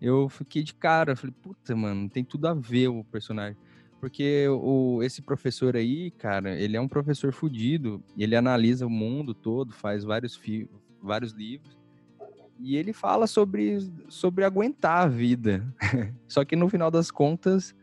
[0.00, 1.14] eu fiquei de cara.
[1.14, 3.56] Falei, puta, mano, tem tudo a ver o personagem.
[4.00, 9.32] Porque o, esse professor aí, cara, ele é um professor fudido, ele analisa o mundo
[9.32, 10.38] todo, faz vários,
[11.00, 11.78] vários livros,
[12.58, 15.64] e ele fala sobre, sobre aguentar a vida.
[16.26, 17.76] Só que no final das contas,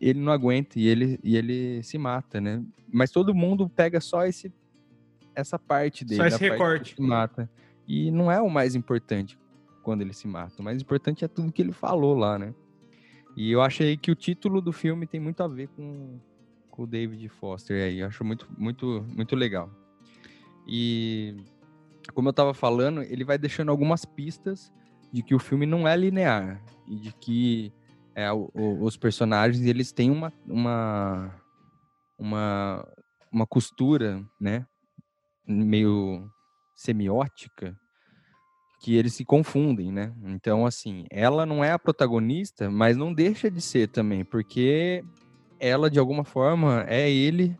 [0.00, 2.60] ele não aguenta e ele, e ele se mata, né?
[2.92, 4.52] Mas todo mundo pega só esse,
[5.34, 6.20] essa parte dele.
[6.20, 7.00] Só esse recorte.
[7.00, 7.50] mata.
[7.86, 9.38] E não é o mais importante
[9.82, 10.54] quando ele se mata.
[10.58, 12.54] O mais importante é tudo que ele falou lá, né?
[13.36, 16.18] E eu achei que o título do filme tem muito a ver com,
[16.70, 17.98] com o David Foster aí.
[17.98, 19.70] Eu acho muito, muito, muito legal.
[20.66, 21.36] E
[22.12, 24.72] como eu estava falando, ele vai deixando algumas pistas
[25.12, 27.72] de que o filme não é linear e de que
[28.14, 31.34] é, o, o, os personagens eles têm uma, uma,
[32.18, 32.88] uma,
[33.30, 34.66] uma costura, né,
[35.46, 36.28] meio
[36.74, 37.76] semiótica
[38.80, 40.12] que eles se confundem, né?
[40.24, 45.02] Então, assim, ela não é a protagonista, mas não deixa de ser também, porque
[45.58, 47.56] ela, de alguma forma, é ele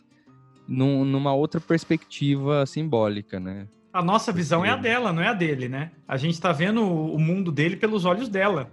[0.68, 3.66] num, numa outra perspectiva simbólica, né?
[3.91, 4.70] A nossa visão porque...
[4.70, 5.93] é a dela, não é a dele, né?
[6.07, 8.70] A gente tá vendo o mundo dele pelos olhos dela.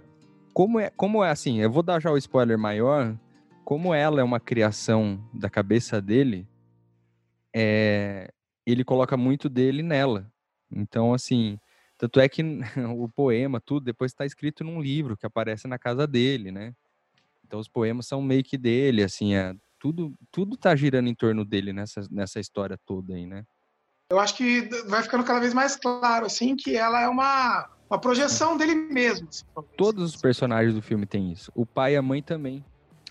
[0.52, 3.16] Como é, como é assim, eu vou dar já o spoiler maior,
[3.64, 6.46] como ela é uma criação da cabeça dele,
[7.54, 8.30] é,
[8.66, 10.30] ele coloca muito dele nela.
[10.70, 11.58] Então, assim,
[11.98, 12.42] tanto é que
[12.96, 16.74] o poema, tudo, depois está escrito num livro que aparece na casa dele, né?
[17.44, 21.44] Então os poemas são meio que dele, assim, é, tudo, tudo tá girando em torno
[21.44, 23.44] dele nessa, nessa história toda aí, né?
[24.12, 27.98] eu acho que vai ficando cada vez mais claro, assim, que ela é uma, uma
[27.98, 29.26] projeção dele mesmo.
[29.26, 29.42] Assim,
[29.74, 31.50] Todos os personagens do filme têm isso.
[31.54, 32.62] O pai e a mãe também.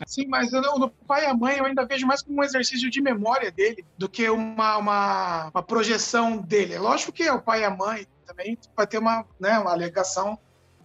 [0.06, 2.90] Sim, mas eu, no pai e a mãe eu ainda vejo mais como um exercício
[2.90, 6.74] de memória dele do que uma, uma, uma projeção dele.
[6.74, 9.72] É lógico que é o pai e a mãe também vai ter uma, né, uma
[9.72, 10.38] alegação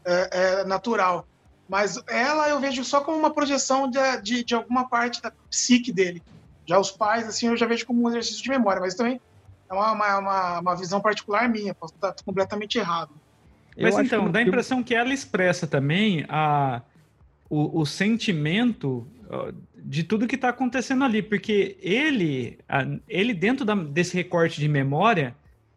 [0.05, 1.27] é, é, natural.
[1.69, 5.93] Mas ela eu vejo só como uma projeção de, de, de, alguma parte da psique
[5.93, 6.23] dele.
[6.65, 9.21] Já os pais, assim, eu já vejo como um exercício de memória, mas também
[9.69, 13.11] é uma, uma, uma visão particular minha, posso estar completamente errado.
[13.79, 16.81] Mas então, dá a impressão que ela expressa também a,
[17.49, 19.07] o, o sentimento
[19.77, 22.59] de tudo que está acontecendo ali, porque ele,
[23.09, 25.37] ele dentro da, desse recorte de memória,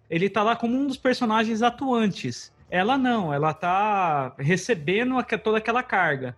[0.10, 2.54] ele está lá como um dos personagens atuantes.
[2.70, 6.36] Ela não, ela está recebendo toda aquela carga.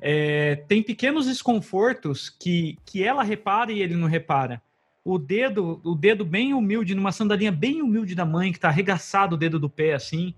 [0.00, 4.62] É, tem pequenos desconfortos que, que ela repara e ele não repara.
[5.04, 9.34] O dedo, o dedo bem humilde, numa sandalinha bem humilde da mãe, que está arregaçado
[9.34, 10.34] o dedo do pé assim.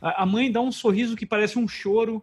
[0.00, 2.22] A, a mãe dá um sorriso que parece um choro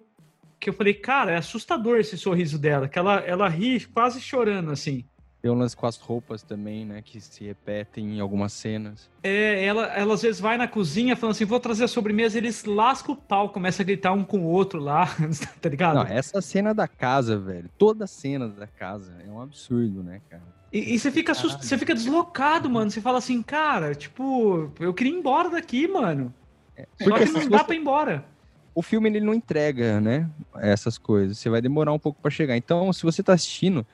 [0.60, 4.72] que eu falei, cara, é assustador esse sorriso dela, que ela, ela ri quase chorando,
[4.72, 5.05] assim.
[5.41, 9.10] Tem um lance com as roupas também, né, que se repetem em algumas cenas.
[9.24, 12.66] É, ela, ela às vezes vai na cozinha falando assim, vou trazer a sobremesa, eles
[12.66, 15.07] lascam o pau, começa a gritar um com o outro lá,
[15.62, 15.95] tá ligado?
[15.95, 20.43] Não, essa cena da casa, velho, toda cena da casa é um absurdo, né, cara?
[20.74, 21.66] E, e você fica assust...
[21.66, 26.34] você fica deslocado, mano, você fala assim, cara, tipo, eu queria ir embora daqui, mano.
[26.76, 28.26] É, Só que não dá pra ir embora
[28.74, 31.38] o filme ele não entrega, né, essas coisas.
[31.38, 32.55] Você vai demorar um pouco para chegar.
[32.55, 33.86] Então, se você tá assistindo,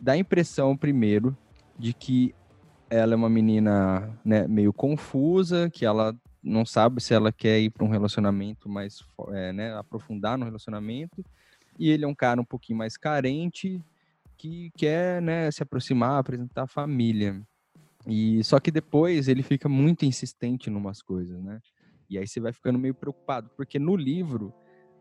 [0.00, 1.36] dá a impressão primeiro
[1.78, 2.34] de que
[2.88, 7.70] ela é uma menina, né, meio confusa, que ela não sabe se ela quer ir
[7.70, 9.02] para um relacionamento mais,
[9.32, 11.24] é, né, aprofundar no relacionamento.
[11.78, 13.82] E ele é um cara um pouquinho mais carente,
[14.36, 17.42] que quer, né, se aproximar, apresentar a família.
[18.06, 21.60] E só que depois ele fica muito insistente em umas coisas, né?
[22.08, 24.52] E aí você vai ficando meio preocupado, porque no livro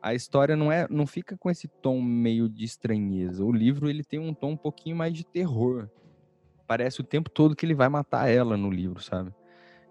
[0.02, 3.44] a história não é, não fica com esse tom meio de estranheza.
[3.44, 5.90] O livro ele tem um tom um pouquinho mais de terror.
[6.68, 9.34] Parece o tempo todo que ele vai matar ela no livro, sabe?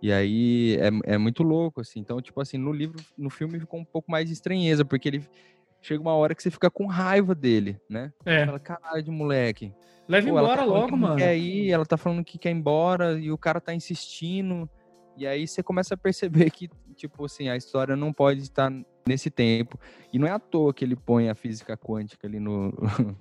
[0.01, 1.99] E aí é, é muito louco, assim.
[1.99, 5.27] Então, tipo assim, no livro, no filme ficou um pouco mais de estranheza, porque ele
[5.81, 8.12] chega uma hora que você fica com raiva dele, né?
[8.25, 8.47] É.
[8.47, 9.73] Fala, caralho de moleque.
[10.07, 11.17] Leva Pô, embora tá logo, mano.
[11.17, 14.69] Quer ir, ela tá falando que quer ir embora e o cara tá insistindo.
[15.17, 18.73] E aí você começa a perceber que, tipo assim, a história não pode estar
[19.07, 19.79] nesse tempo.
[20.12, 22.73] E não é à toa que ele põe a física quântica ali no,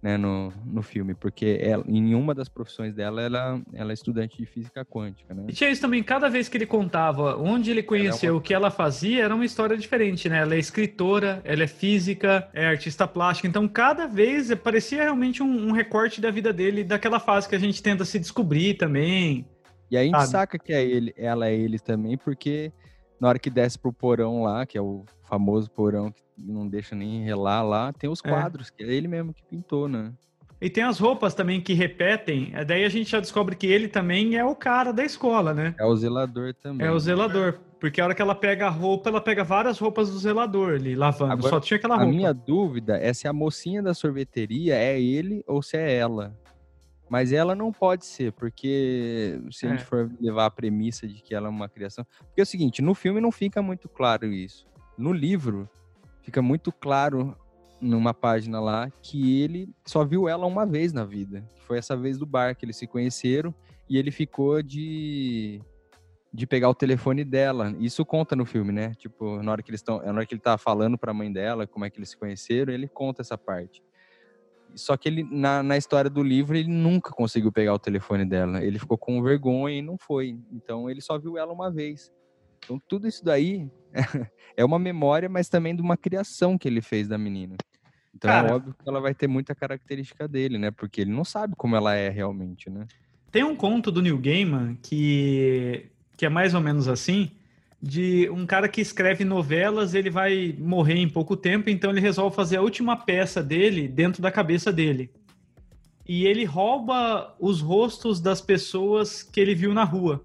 [0.00, 4.36] né, no, no filme, porque ela, em uma das profissões dela, ela, ela é estudante
[4.36, 5.44] de física quântica, né?
[5.48, 8.38] E tinha isso também, cada vez que ele contava onde ele conheceu, é uma...
[8.38, 10.38] o que ela fazia, era uma história diferente, né?
[10.38, 15.68] Ela é escritora, ela é física, é artista plástica, então cada vez parecia realmente um,
[15.68, 19.46] um recorte da vida dele, daquela fase que a gente tenta se descobrir também.
[19.90, 22.72] E aí a gente saca que é ele, ela é ele também, porque
[23.20, 26.94] na hora que desce pro porão lá, que é o famoso porão que não deixa
[26.94, 28.28] nem relar lá, tem os é.
[28.28, 28.70] quadros, é.
[28.76, 30.12] que é ele mesmo que pintou, né?
[30.60, 34.36] E tem as roupas também que repetem, daí a gente já descobre que ele também
[34.36, 35.72] é o cara da escola, né?
[35.78, 36.84] É o zelador também.
[36.84, 40.10] É o zelador, porque a hora que ela pega a roupa, ela pega várias roupas
[40.10, 42.10] do zelador ali, lavando, Agora, só tinha aquela roupa.
[42.10, 46.36] A minha dúvida é se a mocinha da sorveteria é ele ou se é ela.
[47.08, 49.84] Mas ela não pode ser, porque se a gente é.
[49.84, 52.04] for levar a premissa de que ela é uma criação.
[52.18, 54.66] Porque é o seguinte, no filme não fica muito claro isso.
[54.96, 55.68] No livro,
[56.22, 57.36] fica muito claro
[57.80, 61.44] numa página lá que ele só viu ela uma vez na vida.
[61.60, 63.54] Foi essa vez do bar que eles se conheceram
[63.88, 65.60] e ele ficou de
[66.32, 67.74] de pegar o telefone dela.
[67.78, 68.94] Isso conta no filme, né?
[68.94, 71.32] Tipo, na hora que eles estão, na hora que ele tá falando para a mãe
[71.32, 73.82] dela como é que eles se conheceram, ele conta essa parte.
[74.74, 78.62] Só que ele, na, na história do livro, ele nunca conseguiu pegar o telefone dela.
[78.62, 80.38] Ele ficou com vergonha e não foi.
[80.52, 82.12] Então ele só viu ela uma vez.
[82.64, 83.70] Então tudo isso daí
[84.56, 87.56] é uma memória, mas também de uma criação que ele fez da menina.
[88.14, 90.70] Então é Cara, é óbvio que ela vai ter muita característica dele, né?
[90.70, 92.86] Porque ele não sabe como ela é realmente, né?
[93.30, 97.30] Tem um conto do Neil Gaiman que, que é mais ou menos assim,
[97.80, 102.34] de um cara que escreve novelas, ele vai morrer em pouco tempo, então ele resolve
[102.34, 105.10] fazer a última peça dele dentro da cabeça dele.
[106.06, 110.24] E ele rouba os rostos das pessoas que ele viu na rua.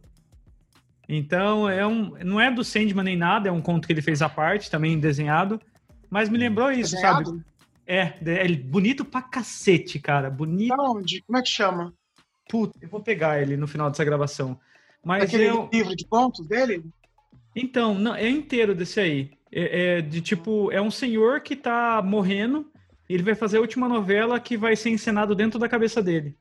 [1.08, 4.22] Então, é um, não é do Sandman nem nada, é um conto que ele fez
[4.22, 5.60] à parte, também desenhado,
[6.10, 7.30] mas me lembrou isso, desenhado?
[7.30, 7.44] sabe?
[7.86, 10.74] É, é bonito pra cacete, cara, bonito.
[10.80, 11.22] Onde?
[11.22, 11.94] Como é que chama?
[12.50, 14.58] Puta, eu vou pegar ele no final dessa gravação.
[15.04, 15.70] Mas Aquele eu...
[15.72, 16.84] livro de contos dele?
[17.56, 19.32] Então, não, é inteiro desse aí.
[19.52, 22.72] É, é, de tipo, é um senhor que tá morrendo,
[23.08, 26.36] ele vai fazer a última novela que vai ser encenado dentro da cabeça dele.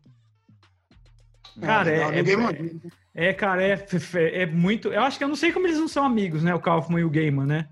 [1.61, 2.91] Cara, é, Não, é, é, manda.
[3.15, 4.89] é, cara, é, é, é muito.
[4.89, 6.55] Eu acho que eu não sei como eles não são amigos, né?
[6.55, 7.69] O Kaufman e o Gaiman, né?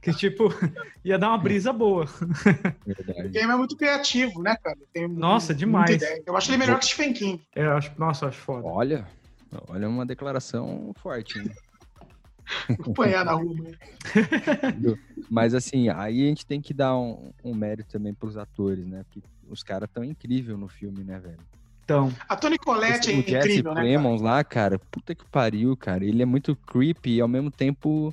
[0.00, 0.48] Que tipo,
[1.04, 2.04] ia dar uma brisa boa.
[2.04, 3.28] O Verdade.
[3.28, 4.78] game é muito criativo, né, cara?
[4.94, 6.00] Tem Nossa, demais.
[6.26, 7.42] Eu acho ele melhor que Stephen King.
[7.54, 8.66] É, eu acho, nossa, eu acho foda.
[8.66, 9.06] Olha,
[9.68, 11.52] olha uma declaração forte, né?
[12.90, 13.54] Apanhar na rua.
[13.54, 13.72] né?
[15.30, 19.04] Mas assim, aí a gente tem que dar um, um mérito também pros atores, né?
[19.04, 21.38] Porque os caras tão incríveis no filme, né, velho?
[21.84, 23.80] Então, A Toni Collette é o Jesse incrível, né?
[23.80, 26.04] Plemons lá, cara, puta que pariu, cara.
[26.04, 28.12] Ele é muito creepy e ao mesmo tempo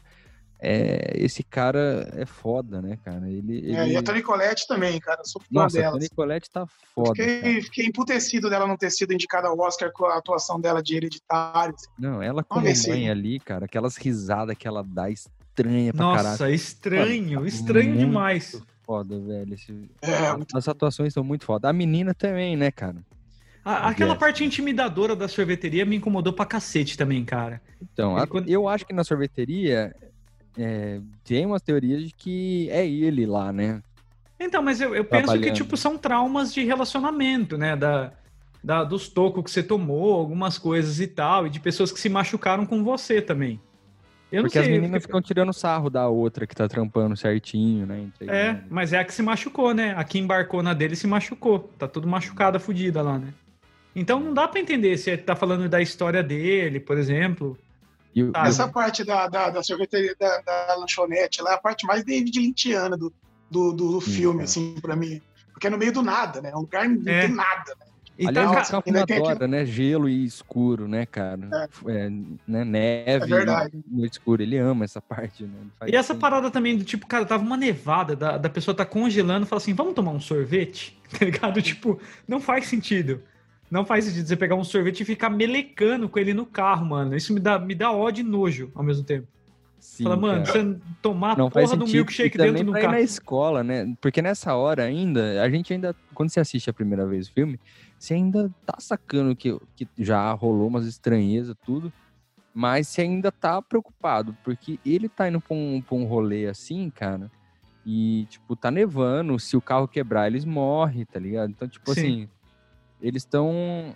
[0.67, 3.29] é, esse cara é foda, né, cara?
[3.29, 3.93] Ele, É, ele...
[3.93, 5.21] e a Toni Collette também, cara.
[5.21, 5.93] Eu sou fã Nossa, a dela.
[5.93, 7.29] Toni Collette tá Eu foda, cara.
[7.29, 10.95] Fiquei, fiquei emputecido dela não ter sido indicada ao Oscar com a atuação dela de
[10.95, 11.75] hereditário.
[11.99, 16.29] Não, ela como se- mãe ali, cara, aquelas risadas que ela dá estranha pra caralho.
[16.29, 18.61] nossa, estranho, Tá estranho muito demais.
[18.83, 19.53] Foda, velho.
[19.53, 21.69] esse- É, As atuações são muito foda.
[21.69, 22.97] A menina também, né, cara?
[23.63, 24.19] A- aquela Yes.
[24.19, 27.61] parte intimidadora da sorveteria me incomodou pra cacete também, cara.
[27.81, 29.95] Então, a- quando- eu acho que na sorveteria
[30.57, 33.81] é, tem umas teorias de que é ele lá, né?
[34.39, 37.75] Então, mas eu, eu penso que, tipo, são traumas de relacionamento, né?
[37.75, 38.11] Da,
[38.63, 42.09] da- dos tocos que você tomou, algumas coisas e tal, e de pessoas que se
[42.09, 43.59] machucaram com você também.
[44.31, 44.73] Eu Porque as sei.
[44.75, 48.01] eu meninas fiquei- ficam tirando sarro da outra que tá trampando certinho, né?
[48.01, 49.93] entre É, mas é a que se machucou, né?
[49.95, 51.59] A que embarcou na dele se machucou.
[51.77, 53.33] Tá tudo machucada, fudida lá, né?
[53.95, 57.57] Então não dá pra entender se ele tá falando da história dele, por exemplo.
[58.15, 58.47] E Tá.
[58.47, 62.39] Essa parte da, da, da sorveteria, da, da lanchonete, lá é a parte mais David
[62.39, 63.13] Lynchiana do,
[63.51, 64.43] do, do filme, é.
[64.45, 65.21] assim, pra mim.
[65.51, 66.51] Porque é no meio do nada, né?
[66.51, 67.21] É um lugar não É.
[67.27, 67.75] tem nada.
[67.79, 67.85] Né?
[68.17, 69.05] E Aliás, tá, ca- Kaufman ainda
[69.37, 69.65] tem né?
[69.65, 71.69] Gelo e escuro, né, cara?
[71.85, 72.09] É,
[72.47, 72.63] né?
[72.63, 73.83] Neve É verdade.
[73.85, 74.41] no escuro.
[74.41, 75.49] Ele ama essa parte, né?
[75.85, 76.19] E essa assim.
[76.21, 79.73] parada também do tipo, cara, tava uma nevada, da, da pessoa tá congelando, fala assim,
[79.73, 80.97] vamos tomar um sorvete?
[81.19, 81.61] Tá ligado?
[81.61, 83.21] Tipo, não faz sentido.
[83.69, 87.15] Não faz sentido você pegar um sorvete e ficar melecando com ele no carro, mano.
[87.15, 89.27] Isso me dá, me dá ódio e nojo ao mesmo tempo.
[89.79, 90.63] Sim, fala, mano, cara.
[90.63, 92.91] você tomar a não porra do milkshake dentro do carro.
[92.91, 93.95] na escola, né?
[94.01, 97.59] Porque nessa hora ainda, a gente ainda, quando você assiste a primeira vez o filme,
[97.97, 101.93] você ainda tá sacando que, que já rolou umas estranhezas, tudo,
[102.53, 106.89] mas você ainda tá preocupado, porque ele tá indo pra um, pra um rolê assim,
[106.89, 107.29] cara,
[107.85, 111.51] e, tipo, tá nevando, se o carro quebrar, eles morrem, tá ligado?
[111.51, 112.01] Então, tipo Sim.
[112.01, 112.29] assim,
[113.01, 113.95] eles estão...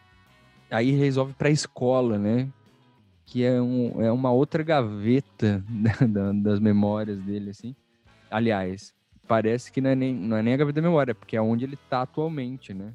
[0.72, 2.47] Aí resolve pra escola, né?
[3.32, 7.76] que é, um, é uma outra gaveta da- da- das memórias dele, assim.
[8.30, 8.91] Aliás,
[9.28, 11.64] parece que não é, nem, não é nem a gaveta da memória, porque é onde
[11.64, 12.91] ele tá atualmente, né?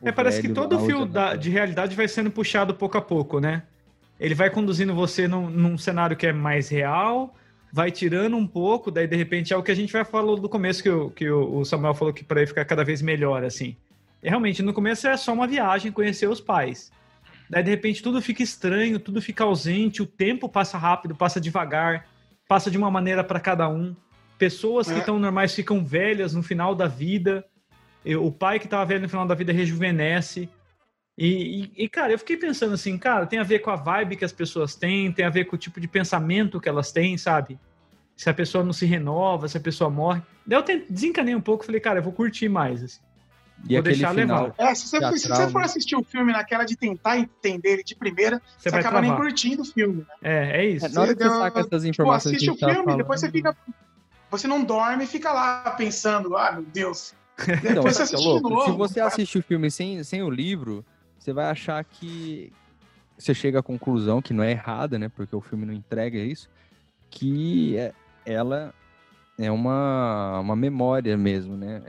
[0.00, 3.02] O É, parece que todo o fio da- de realidade vai sendo puxado pouco a
[3.02, 3.64] pouco, né?
[4.20, 7.34] Ele vai conduzindo você num, num cenário que é mais real,
[7.72, 10.48] vai tirando um pouco, daí de repente é o que a gente vai falar do
[10.48, 13.76] começo, que, o, que o Samuel falou que para ele ficar cada vez melhor, assim.
[14.24, 16.90] E realmente, no começo é só uma viagem, conhecer os pais.
[17.50, 22.06] Daí de repente tudo fica estranho, tudo fica ausente, o tempo passa rápido, passa devagar,
[22.48, 23.94] passa de uma maneira para cada um.
[24.38, 24.98] Pessoas que É.
[24.98, 27.44] estão normais ficam velhas no final da vida.
[28.02, 30.48] E O pai que estava velho no final da vida rejuvenesce.
[31.18, 34.16] E, e- e, cara, eu fiquei pensando assim, cara, tem a ver com a vibe
[34.16, 37.16] que as pessoas têm, tem a ver com o tipo de pensamento que elas têm,
[37.16, 37.58] sabe?
[38.16, 40.22] Se a pessoa não se renova, se a pessoa morre.
[40.46, 42.82] Daí eu desencanei um pouco, falei, cara, eu vou curtir mais.
[42.82, 43.00] assim.
[43.62, 44.54] E Vou aquele deixar final, levar.
[44.58, 45.64] É, se você, Teatral, se você for né?
[45.64, 49.26] assistir o filme naquela de tentar entender ele de primeira, Você você, acaba nem travar.
[49.26, 49.98] curtindo o filme.
[50.00, 50.04] Né?
[50.22, 50.86] É, é isso.
[50.86, 53.20] É, na hora que você saca essas Pô, informações assiste que o filme, tava depois
[53.20, 53.74] você falando- fica.
[54.30, 57.14] Você não dorme e fica lá pensando, ah, meu Deus.
[57.48, 58.50] Então, Depois você é assiste de louco?
[58.50, 58.64] novo.
[58.64, 59.06] Se você cara.
[59.08, 60.84] assistir o filme sem, sem o livro,
[61.18, 62.52] você vai achar que
[63.16, 65.08] você chega à conclusão, que não é errada, né?
[65.08, 66.48] Porque o filme não entrega isso,
[67.10, 67.92] que é-
[68.26, 68.74] ela
[69.38, 71.82] é uma, uma memória mesmo, né?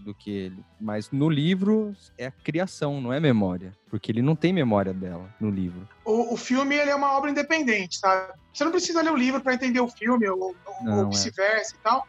[0.00, 0.64] É do que ele.
[0.80, 3.72] Mas no livro é a criação, não é memória.
[3.88, 5.88] Porque ele não tem memória dela no livro.
[6.04, 8.32] O, o filme ele é uma obra independente, sabe?
[8.52, 10.54] Você não precisa ler o livro para entender o filme, ou,
[10.86, 11.08] ou- é.
[11.08, 12.06] vice-versa e tal.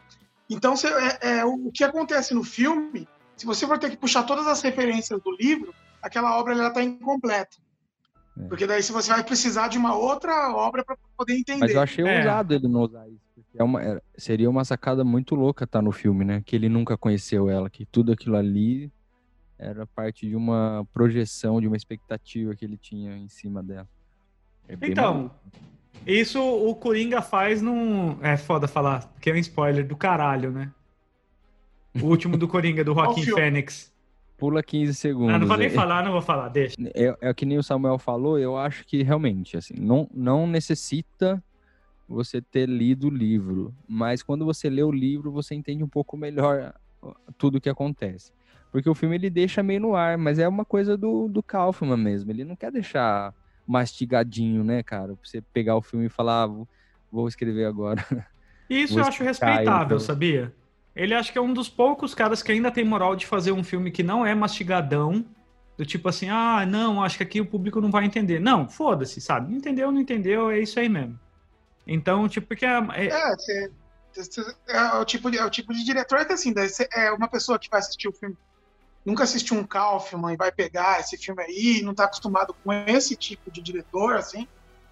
[0.48, 4.22] Então, você- é, é, o, que acontece no filme, se você for ter que puxar
[4.24, 7.56] todas as referências do livro, aquela obra ela está incompleta.
[8.38, 8.44] É.
[8.48, 11.60] Porque daí se você vai precisar de uma outra obra para poder entender.
[11.60, 12.18] Mas eu achei É.
[12.18, 13.20] ousado ele não usar isso.
[13.54, 16.42] É uma, é- seria uma sacada muito louca estar no filme, né?
[16.44, 18.90] Que ele nunca conheceu ela, que tudo aquilo ali
[19.58, 23.88] era parte de uma projeção, de uma expectativa que ele tinha em cima dela.
[24.68, 25.36] É Então, maluco.
[26.06, 28.18] Isso o Coringa faz num.
[28.22, 30.72] É foda falar, porque é um spoiler do caralho, né?
[32.00, 33.22] O último do Coringa, do Joaquim?
[33.22, 33.92] Fênix.
[34.36, 35.34] Pula 15 segundos.
[35.34, 36.74] Ah, não vou nem é, falar, não vou falar, deixa.
[36.94, 41.40] É, é que nem o Samuel falou, eu acho que realmente, assim, não, não necessita
[42.08, 46.16] você ter lido o livro, mas quando você lê o livro, você entende um pouco
[46.16, 46.74] melhor
[47.38, 48.32] tudo o que acontece.
[48.70, 51.96] Porque o filme ele deixa meio no ar, mas é uma coisa do, do Kaufman
[51.96, 52.30] mesmo.
[52.30, 53.34] Ele não quer deixar
[53.66, 55.14] mastigadinho, né, cara?
[55.14, 56.66] Pra você pegar o filme e falar, ah,
[57.10, 58.04] vou, escrever agora.
[58.68, 60.54] Isso Vou eu acho respeitável, sabia?
[60.96, 63.62] Ele acha que é um dos poucos caras que ainda tem moral de fazer um
[63.62, 65.24] filme que não é mastigadão,
[65.76, 68.40] do tipo assim, ah, não, acho que aqui o público não vai entender.
[68.40, 69.54] Não, foda-se, sabe?
[69.54, 71.18] Entendeu, não entendeu, é isso aí mesmo.
[71.86, 73.72] Então, tipo, porque é, é- É, você-
[74.14, 77.28] você- é o tipo de, é o tipo de diretor que assim, você- é uma
[77.28, 78.36] pessoa que vai assistir o filme,
[79.04, 83.16] nunca assistiu um Kaufman e vai pegar esse filme aí, não tá acostumado com esse
[83.16, 84.46] tipo de diretor, assim,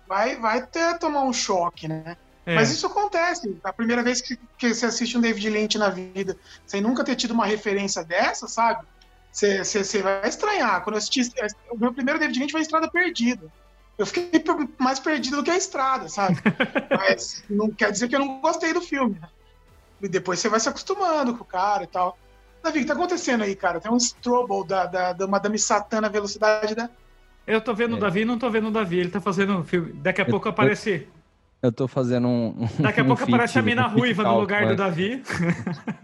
[0.06, 2.16] vai, vai ter tomar um choque, né?
[2.46, 2.54] é.
[2.56, 3.58] Mas isso acontece.
[3.62, 6.36] A primeira vez que, que você assiste um David Lynch na vida,
[6.66, 8.84] sem nunca ter tido uma referência dessa, sabe?
[9.32, 10.82] Você vai estranhar.
[10.82, 11.20] Quando eu assisti.
[11.70, 13.48] O meu primeiro David Lynch foi Estrada Perdida.
[13.98, 14.30] Eu fiquei
[14.78, 16.36] mais perdido do que a estrada, sabe?
[16.90, 19.18] Mas não quer dizer que eu não gostei do filme.
[19.20, 19.28] né?
[20.00, 22.18] E depois você vai se acostumando com o cara e tal.
[22.62, 23.80] Davi, o que tá acontecendo aí, cara?
[23.80, 26.88] Tem um Strobel da, da, da Madame Satã na velocidade da.
[27.46, 28.00] Eu tô vendo o É.
[28.00, 29.92] Davi, não tô vendo o Davi, ele tá fazendo um filme.
[29.94, 31.06] Daqui a Eu- pouco eu- aparece.
[31.62, 32.48] Eu tô fazendo um.
[32.62, 34.76] um- Daqui a um pouco aparece a mina um ruiva no lugar do Kaufman.
[34.76, 35.22] Davi.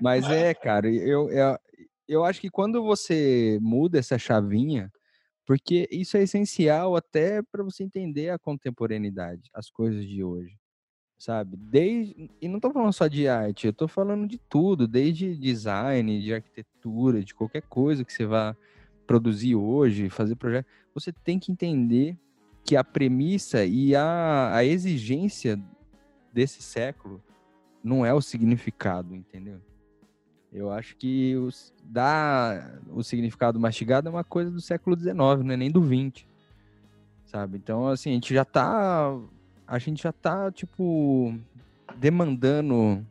[0.00, 1.58] Mas é, cara, eu, eu,
[2.06, 4.90] eu acho que quando você muda essa chavinha,
[5.48, 10.54] porque isso é essencial até para você entender a contemporaneidade, as coisas de hoje,
[11.16, 11.56] sabe?
[11.56, 16.20] Desde, e não tô falando só de arte, eu tô falando de tudo, desde design,
[16.20, 18.54] de arquitetura, de qualquer coisa que você vá
[19.06, 22.14] produzir hoje, fazer projeto, você tem que entender
[22.62, 25.58] que a premissa e a, a exigência
[26.30, 27.24] desse século
[27.82, 29.62] não é o significado, entendeu?
[30.52, 31.72] Eu acho que os,
[32.90, 36.24] o significado mastigado é uma coisa do século XIX, não é nem do XX,
[37.26, 37.58] sabe?
[37.58, 39.14] Então, assim, a gente já tá,
[39.66, 41.34] a gente já tá, tipo,
[41.96, 43.04] demandando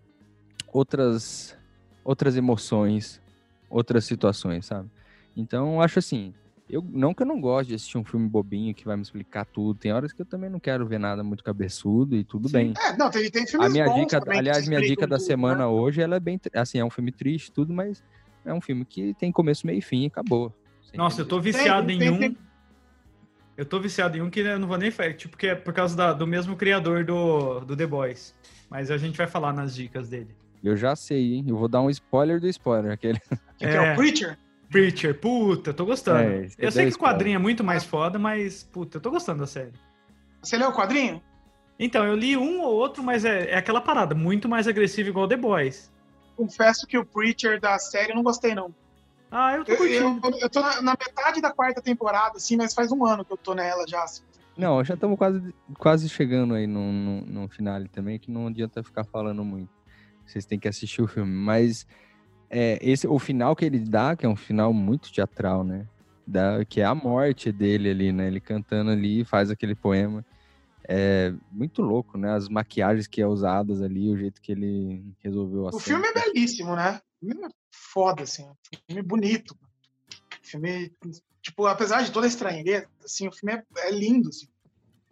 [0.73, 1.55] outras,
[2.03, 3.21] outras emoções,
[3.69, 4.89] outras situações, sabe?
[5.35, 6.33] Então, acho assim,
[6.69, 9.45] eu, não que eu não goste de assistir um filme bobinho que vai me explicar
[9.45, 12.53] tudo, tem horas que eu também não quero ver nada muito cabeçudo e tudo Sim.
[12.53, 12.73] bem.
[12.81, 15.59] É, não, tem, tem filmes A minha bons dica, aliás, minha dica da tudo, semana
[15.59, 15.65] né?
[15.65, 18.03] hoje, ela é bem, assim, é um filme triste, tudo, mas
[18.45, 20.53] é um filme que tem começo, meio e fim e acabou.
[20.93, 22.17] Nossa, eu tô viciado tem- em tem- um.
[22.19, 22.37] tem-
[23.57, 25.73] Eu tô viciado em um que eu não vou nem falar, tipo, que é por
[25.73, 28.35] causa da- do mesmo criador do, do The Boys.
[28.69, 30.35] Mas a gente vai falar nas dicas dele.
[30.63, 31.45] Eu já sei, hein?
[31.47, 33.19] Eu vou dar um spoiler do spoiler, aquele.
[33.57, 33.93] Que é, É.
[33.93, 34.37] o Preacher?
[34.69, 36.19] Preacher, puta, tô gostando.
[36.19, 39.09] É, eu é sei que o quadrinho é muito mais foda, mas, puta, eu tô
[39.11, 39.71] gostando da série.
[40.41, 41.21] Você leu o quadrinho?
[41.79, 45.27] Então, eu li um ou outro, mas é, é aquela parada, muito mais agressivo igual
[45.27, 45.91] The Boys.
[46.35, 48.73] Confesso que o Preacher da série eu não gostei, não.
[49.31, 50.21] Ah, eu tô Eu, curtindo.
[50.23, 53.31] eu, eu tô na, na metade da quarta temporada, assim, mas faz um ano que
[53.31, 54.03] eu tô nela já.
[54.03, 54.23] assim.
[54.57, 58.83] Não, já estamos quase, quase chegando aí no, no, no finale também, que não adianta
[58.83, 59.69] ficar falando muito.
[60.25, 61.31] Vocês têm que assistir o filme.
[61.31, 61.85] Mas
[62.49, 65.85] é, esse, o final que ele dá, que é um final muito teatral, né?
[66.25, 68.27] Da, que é a morte dele ali, né?
[68.27, 70.25] Ele cantando ali, faz aquele poema.
[70.89, 72.31] É muito louco, né?
[72.31, 75.99] As maquiagens que é usadas ali, o jeito que ele resolveu a O cena.
[75.99, 77.01] filme é belíssimo, né?
[77.21, 78.45] O filme é foda, assim.
[78.45, 78.55] um
[78.87, 79.55] filme bonito.
[80.41, 80.91] filme,
[81.41, 84.47] tipo, apesar de toda a estranheza, assim, o filme é, é lindo, assim.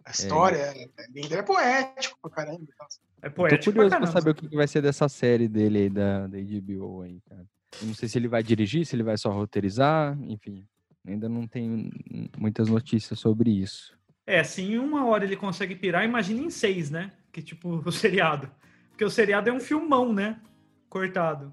[0.06, 2.62] A história é, é é poético pra caramba.
[2.62, 2.86] e tal.
[3.22, 5.78] É Eu tô poético curioso pra pra saber o que vai ser dessa série dele
[5.78, 7.44] aí, da, da HBO aí, cara.
[7.80, 10.64] Eu não sei se ele vai dirigir, se ele vai só roteirizar, enfim.
[11.06, 11.90] Ainda não tem
[12.38, 13.96] muitas notícias sobre isso.
[14.24, 17.12] É, se em uma hora ele consegue pirar, imagina em seis, né?
[17.32, 18.48] Que tipo, o seriado.
[18.90, 20.40] Porque o seriado é um filmão, né?
[20.88, 21.52] Cortado.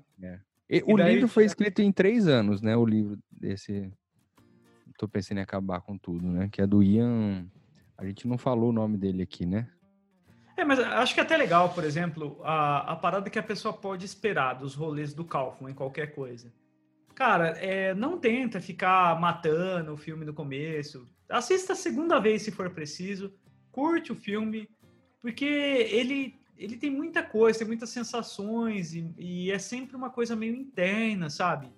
[0.69, 2.75] E E o daí, livro foi é- escrito em três anos, né?
[2.77, 3.91] O livro desse.
[4.97, 6.47] Tô pensando em acabar com tudo, né?
[6.51, 7.45] Que é do Ian.
[7.97, 9.69] A gente não falou o nome dele aqui, né?
[10.55, 13.73] É, mas acho que é até legal, por exemplo, a, a parada que a pessoa
[13.73, 16.53] pode esperar dos rolês do Kaufman em qualquer coisa.
[17.15, 21.07] Cara, é, não tenta ficar matando o filme no começo.
[21.29, 23.33] Assista a segunda vez se for preciso.
[23.71, 24.69] Curte o filme,
[25.21, 30.35] porque ele, ele tem muita coisa, tem muitas sensações e, e é sempre uma coisa
[30.35, 31.71] meio interna, sabe?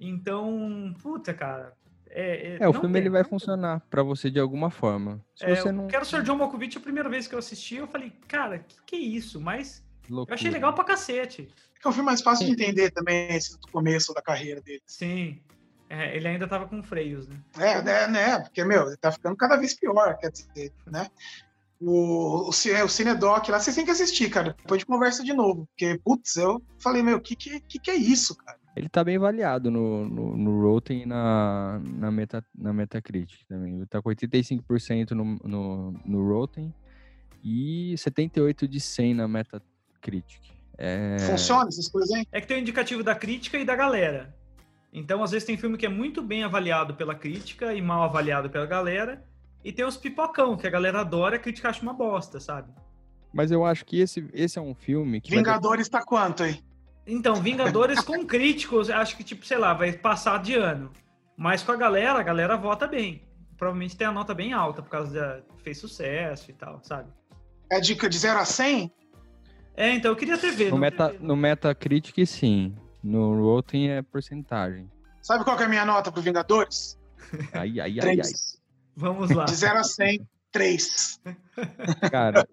[0.00, 1.76] Então, puta, cara.
[2.14, 3.22] É, É, o não filme ele tenta.
[3.22, 5.24] vai funcionar pra você de alguma forma.
[5.34, 5.86] Se É, você eu não.
[5.86, 6.22] quero Sr.
[6.22, 9.40] John Malkovich, a primeira vez que eu assisti, eu falei, cara, que que é isso?
[9.40, 10.50] Mas eu achei Loucura.
[10.50, 11.48] legal pra cacete.
[11.84, 14.82] É um filme mais fácil de entender também, esse do começo da carreira dele.
[14.86, 15.40] Sim.
[15.90, 17.36] É, ele ainda tava com freios, né?
[17.58, 18.38] É, né, né?
[18.40, 21.08] Porque, meu, ele tá ficando cada vez pior, quer dizer, né?
[21.80, 24.54] O, o, o Cinedoc lá, vocês têm que assistir, cara.
[24.56, 25.66] Depois de conversa de novo.
[25.66, 28.58] Porque, putz, eu falei, meu, o que, que, que é isso, cara?
[28.74, 33.76] Ele tá bem avaliado no, no, no Rotten e na, na, Meta, na Metacritic também.
[33.76, 36.74] Ele tá com 85% no, no, no Rotten
[37.44, 40.40] e 78% de 100 na Metacritic.
[40.78, 41.18] É...
[41.20, 42.26] Funciona essas coisas, hein?
[42.32, 44.34] É que tem o indicativo da crítica e da galera.
[44.90, 48.48] Então, às vezes, tem filme que é muito bem avaliado pela crítica e mal avaliado
[48.48, 49.22] pela galera.
[49.64, 52.72] E tem os pipocão, que a galera adora e a crítica acha uma bosta, sabe?
[53.32, 55.30] Mas eu acho que esse, esse é um filme que.
[55.30, 56.62] Vingadores tá quanto aí?
[57.06, 60.92] Então, Vingadores com críticos, acho que, tipo, sei lá, vai passar de ano.
[61.36, 63.22] Mas com a galera, a galera vota bem.
[63.56, 67.10] Provavelmente tem a nota bem alta, por causa da fez sucesso e tal, sabe?
[67.70, 68.92] É dica de 0 a 100?
[69.76, 70.70] É, então eu queria ter ver.
[70.70, 72.76] No, meta, no Metacritic, sim.
[73.02, 74.90] No Rotten é porcentagem.
[75.20, 76.98] Sabe qual que é a minha nota pro Vingadores?
[77.52, 78.14] Ai, ai, ai, ai.
[78.16, 78.60] 3.
[78.96, 79.44] Vamos lá.
[79.44, 81.20] De 0 a 100, 3.
[82.10, 82.46] Cara,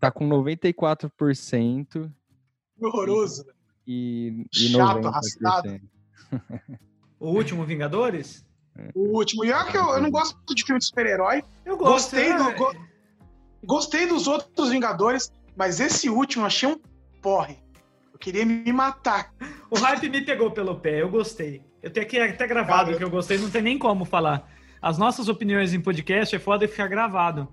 [0.00, 2.12] tá com 94%
[2.82, 3.46] Horroroso.
[3.92, 5.06] E, e Chato, 90%.
[5.06, 5.80] arrastado.
[7.20, 8.44] O último Vingadores?
[8.94, 9.44] O último.
[9.44, 11.42] E olha que eu, eu não gosto de filme de super-herói.
[11.64, 11.92] Eu gosto.
[11.92, 12.74] Gostei, é, do, go-
[13.64, 16.78] gostei dos outros Vingadores, mas esse último eu achei um
[17.20, 17.58] porre.
[18.12, 19.32] Eu queria me matar.
[19.70, 21.62] O hype me pegou pelo pé, eu gostei.
[21.82, 24.48] Eu tenho aqui até gravado Cara, que eu gostei, não tem nem como falar.
[24.80, 27.48] As nossas opiniões em podcast é foda ficar gravado.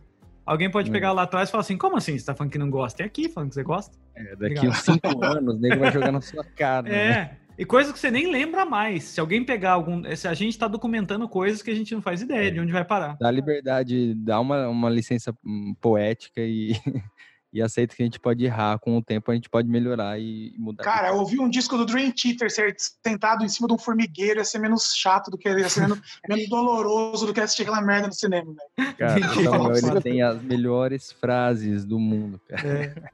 [0.49, 0.93] Alguém pode Hum.
[0.93, 2.17] pegar lá atrás e falar assim: como assim?
[2.17, 2.97] Você tá falando que não gosta?
[2.97, 3.95] Tem aqui falando que você gosta.
[4.15, 6.89] É, daqui uns 5 anos, o nego vai jogar na sua cara.
[6.89, 6.95] né?
[7.11, 7.37] É.
[7.55, 9.03] E coisas que você nem lembra mais.
[9.03, 10.01] Se alguém pegar algum.
[10.15, 12.51] Se a gente tá documentando coisas que a gente não faz ideia É.
[12.51, 13.15] de onde vai parar.
[13.19, 16.71] Dá liberdade, dá uma, uma licença hum, poética e,
[17.51, 18.77] e aceita que a gente pode errar.
[18.79, 20.83] Com o tempo a gente pode melhorar e mudar.
[20.83, 24.39] Cara, eu ouvi um disco do Dream Theater ser sentado em cima de um formigueiro
[24.39, 27.81] ia ser menos chato do que ia ser menos, menos doloroso do que assistir aquela
[27.81, 28.95] merda no cinema, velho.
[28.95, 29.33] Cara.
[29.43, 33.11] Samuel, ele tem as melhores frases do mundo, cara.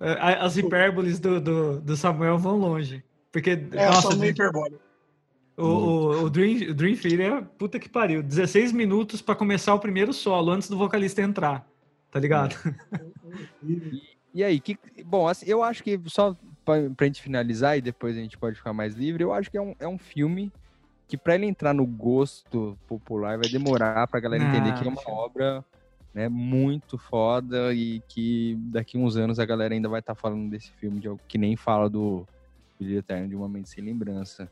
[0.00, 3.04] É, As hipérboles do, do, do Samuel vão longe.
[3.30, 4.80] Porque, É, eu nossa, sou meio hiperbólico.
[5.56, 8.22] o, o, o Dream, o Dream Theater é puta que pariu.
[8.22, 11.66] 16 minutos pra começar o primeiro solo, antes do vocalista entrar.
[12.10, 12.56] Tá ligado?
[14.32, 18.16] E aí, que, bom, assim, eu acho que só pra, pra gente finalizar e depois
[18.16, 20.52] a gente pode ficar mais livre, eu acho que é um, é um filme
[21.08, 25.00] que pra ele entrar no gosto popular vai demorar pra galera entender que é uma
[25.04, 25.64] Ah, obra
[26.14, 30.70] né, muito foda e que daqui uns anos a galera ainda vai estar falando desse
[30.72, 32.24] filme de algo que nem fala do
[32.78, 34.50] Brilho Eterno de Uma Mente Sem Lembrança.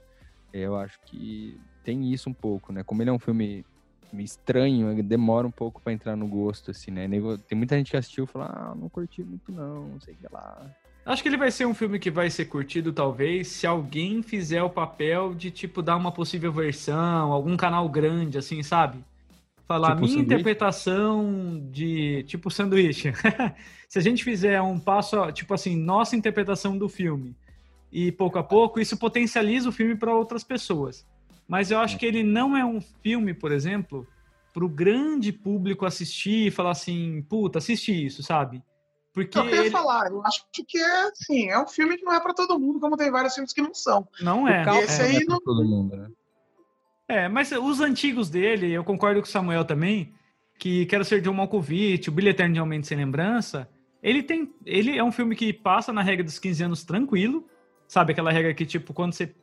[0.52, 2.82] Eu acho que tem isso um pouco, né?
[2.82, 3.64] Como ele é um filme
[4.14, 7.08] estranho, demora um pouco pra entrar no gosto, assim, né?
[7.48, 10.16] Tem muita gente que assistiu e fala, ah, não curti muito não, não sei o
[10.16, 10.70] que lá.
[11.04, 14.62] Acho que ele vai ser um filme que vai ser curtido, talvez, se alguém fizer
[14.62, 19.02] o papel de, tipo, dar uma possível versão, algum canal grande, assim, sabe?
[19.66, 20.26] Falar, Tipo minha sanduíche?
[20.26, 23.12] interpretação de, tipo, sanduíche.
[23.88, 27.34] se a gente fizer um passo, tipo assim, nossa interpretação do filme,
[27.90, 31.06] e pouco a pouco, isso potencializa o filme para outras pessoas.
[31.48, 34.06] Mas eu acho que ele não é um filme, por exemplo,
[34.52, 38.62] para o grande público assistir e falar assim, puta, assisti isso, sabe?
[39.14, 42.12] Porque Eu queria ele falar, eu acho que é assim, é um filme que não
[42.12, 44.06] é pra todo mundo, como tem vários filmes que não são.
[44.20, 44.64] não é.
[44.64, 45.06] Calma esse é.
[45.06, 46.08] aí não é pra não- todo mundo, né?
[47.08, 50.12] É, mas os antigos dele, eu concordo com o Samuel também,
[50.58, 53.66] que Quero Ser John Malkovich, O Brilho Eterno de Aumento Sem Lembrança,
[54.02, 57.46] ele tem, ele é um filme que passa na regra dos 15 anos tranquilo,
[57.88, 59.34] sabe aquela regra que tipo, quando você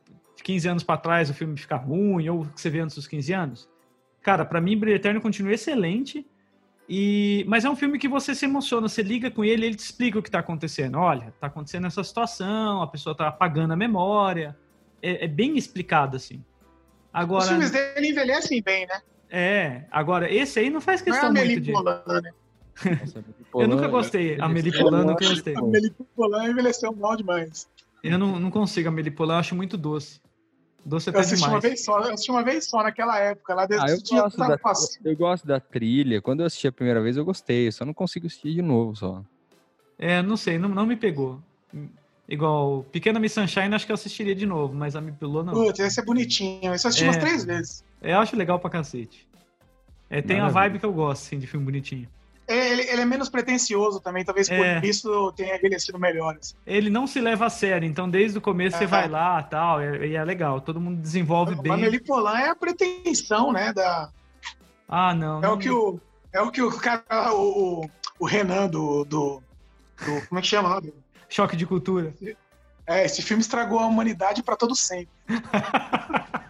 [0.42, 3.32] 15 anos pra trás o filme fica ruim ou que você vê antes dos 15
[3.32, 3.68] anos?
[4.22, 6.26] Cara, pra mim Brilho Eterno continua excelente.
[6.88, 9.80] E mas é um filme que você se emociona, você liga com ele, ele te
[9.80, 10.98] explica o que tá acontecendo.
[10.98, 14.56] Olha, tá acontecendo essa situação, a pessoa tá apagando a memória.
[15.02, 16.44] É, é bem explicado assim.
[17.12, 19.00] Agora Os filmes dele envelhecem bem, né?
[19.30, 21.72] é, agora esse aí não faz Não é questão a muito de.
[21.72, 22.32] Né?
[23.00, 23.24] Nossa,
[23.54, 24.38] Eu nunca gostei.
[24.40, 25.54] A eu nunca gostei.
[25.54, 25.60] A
[26.14, 27.68] Poulain envelheceu mal demais.
[28.02, 30.20] Eu não, não consigo, a Poulain eu acho muito doce.
[30.84, 31.62] Doce Eu assisti uma demais.
[31.64, 34.38] vez só, eu assisti uma vez só naquela época, lá desde Ah, eu tinha gosto,
[34.38, 34.58] da,
[35.04, 36.22] eu gosto da trilha.
[36.22, 37.66] Quando eu assisti a primeira vez, eu gostei.
[37.68, 39.22] Eu só não consigo assistir de novo, só.
[39.98, 41.40] É, não sei, não, não me pegou.
[42.28, 45.54] Igual Pequena Miss Sunshine, acho que eu assistiria de novo, mas a Amélie Poulain não.
[45.54, 46.72] Putz, esse é bonitinho.
[46.74, 47.06] Esse eu assisti É.
[47.08, 47.84] umas três vezes.
[48.02, 49.26] Eu acho legal pra cacete.
[50.08, 50.60] É, tem a Maravilha.
[50.62, 52.08] vibe que eu gosto, assim, de filme bonitinho.
[52.48, 54.78] É, Ele, ele é menos pretencioso também, talvez É.
[54.80, 56.36] por isso tenha envelhecido melhor.
[56.40, 56.54] assim.
[56.66, 58.90] Ele não se leva a sério, então desde o começo você Aham.
[58.90, 60.60] vai lá tal, e é, é legal.
[60.60, 61.72] Todo mundo desenvolve A bem.
[61.72, 63.72] Amélie Poulain é a pretensão, né?
[63.72, 64.10] Da,
[64.88, 65.38] Ah, não.
[65.38, 66.00] é, não o que o,
[66.32, 67.90] é o que o cara, o, o,
[68.20, 69.42] o Renan do, do,
[70.04, 70.80] do- Como é que chama lá?
[71.28, 72.14] Choque de cultura.
[72.86, 75.08] É, esse filme estragou a humanidade pra todo sempre.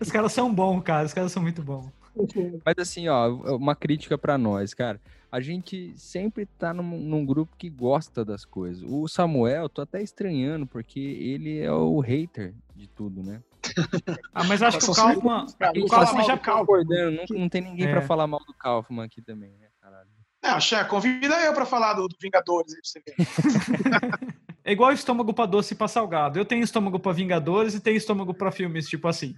[0.00, 1.06] Os caras são bons, cara.
[1.06, 1.86] Os caras são muito bons.
[2.64, 5.00] Mas assim, ó, uma crítica pra nós, cara.
[5.30, 8.82] A gente sempre tá num, num grupo que gosta das coisas.
[8.86, 13.42] O Samuel, tô até estranhando, porque ele é o hater de tudo, né?
[14.34, 16.36] Ah, mas acho que o Kaufman, o não Kaufman já.
[16.36, 17.92] Concordando, não, não tem ninguém É.
[17.92, 20.08] pra falar mal do Kaufman aqui também, né, caralho?
[20.42, 24.32] Não, Xé, convida eu pra falar do, do Vingadores aí pra você ver.
[24.64, 26.38] É igual estômago pra doce e pra salgado.
[26.38, 29.34] Eu tenho estômago pra Vingadores e tenho estômago pra filmes tipo assim.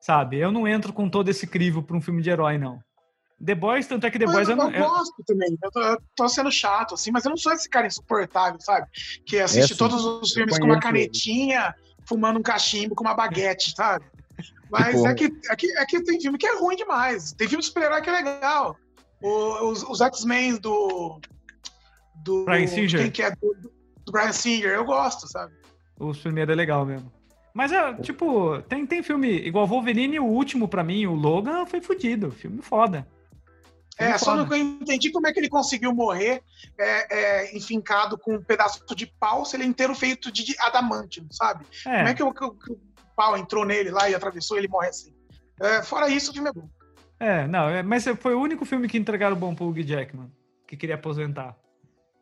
[0.00, 0.38] Sabe?
[0.38, 2.78] Eu não entro com todo esse crivo pra um filme de herói, não.
[3.44, 4.70] The Boys, tanto é que The Boys eu, eu não.
[4.70, 5.58] eu gosto também.
[5.62, 8.86] Eu tô, eu tô sendo chato, assim, mas eu não sou esse cara insuportável, sabe?
[9.26, 11.74] Que assiste Essa, todos os filmes com uma canetinha,
[12.06, 14.04] fumando um cachimbo com uma baguete, sabe?
[14.70, 17.32] Mas Tipo- é, que, é, que, é que tem filme que é ruim demais.
[17.32, 18.76] Tem filme de super-herói que é legal.
[19.22, 21.20] O- os os X-Men do.
[22.24, 22.44] Do.
[22.46, 23.00] Bryan Singer.
[23.02, 23.30] Quem que é?
[23.32, 23.54] Do,
[24.04, 25.52] do Brian Singer, eu gosto, sabe?
[25.98, 27.12] Os primeiros é legal mesmo.
[27.56, 31.80] Mas é, tipo, tem, tem filme igual Wolverine, o último pra mim, o Logan, foi
[31.80, 32.30] fudido.
[32.30, 33.08] Filme foda.
[33.96, 36.42] Filme É, só não entendi como é que ele conseguiu morrer
[36.78, 41.26] é, é, enfincado com um pedaço de pau, se ele é inteiro feito de adamantium,
[41.30, 41.64] sabe?
[41.82, 42.78] Como é É, que o, que o- que o
[43.16, 45.14] pau entrou nele lá e atravessou e ele morre assim?
[45.58, 46.68] É, fora isso, o filme é bom.
[47.18, 50.30] é, não, é, mas foi o único filme que entregaram bom pro Hugh Jackman,
[50.68, 51.56] que queria aposentar.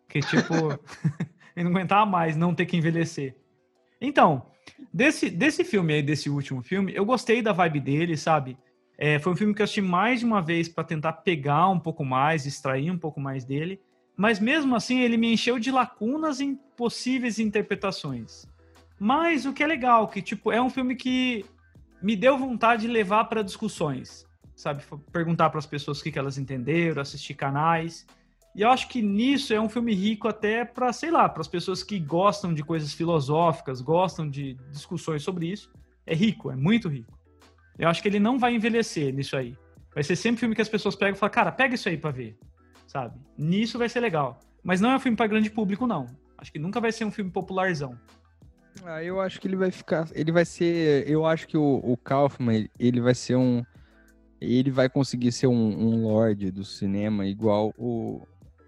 [0.09, 0.55] Que, tipo,
[1.57, 3.35] ele não aguentava mais não ter que envelhecer.
[4.01, 4.47] Então,
[4.92, 8.56] desse, desse filme aí, desse último filme, eu gostei da vibe dele, sabe?
[8.96, 11.80] É, foi um filme que eu assisti mais de uma vez pra tentar pegar um
[11.80, 13.80] pouco mais, extrair um pouco mais dele.
[14.16, 18.46] Mas mesmo assim, ele me encheu de lacunas em possíveis interpretações.
[18.98, 21.44] Mas o que é legal, que tipo, é um filme que
[22.00, 24.84] me deu vontade de levar para discussões, sabe?
[25.10, 28.06] Perguntar para as pessoas o que, que elas entenderam, assistir canais.
[28.55, 31.48] E eu acho que nisso é um filme rico até para, sei lá, para as
[31.48, 35.72] pessoas que gostam de coisas filosóficas, gostam de discussões sobre isso.
[36.07, 37.18] É rico, é muito rico.
[37.76, 39.57] Eu acho que ele não vai envelhecer nisso aí.
[39.92, 42.12] Vai ser sempre filme que as pessoas pegam e falam, cara, pega isso aí para
[42.12, 42.36] ver,
[42.86, 43.18] sabe?
[43.36, 44.38] Nisso vai ser legal.
[44.62, 46.07] Mas não é um filme para grande público, não.
[46.38, 47.98] Acho que nunca vai ser um filme popularzão.
[48.84, 50.09] Ah, eu acho que ele vai ficar.
[50.12, 51.09] Ele vai ser.
[51.09, 53.64] Eu acho que o, o Kaufman, ele vai ser um.
[54.40, 58.26] Ele vai conseguir ser um, um lord do cinema igual o,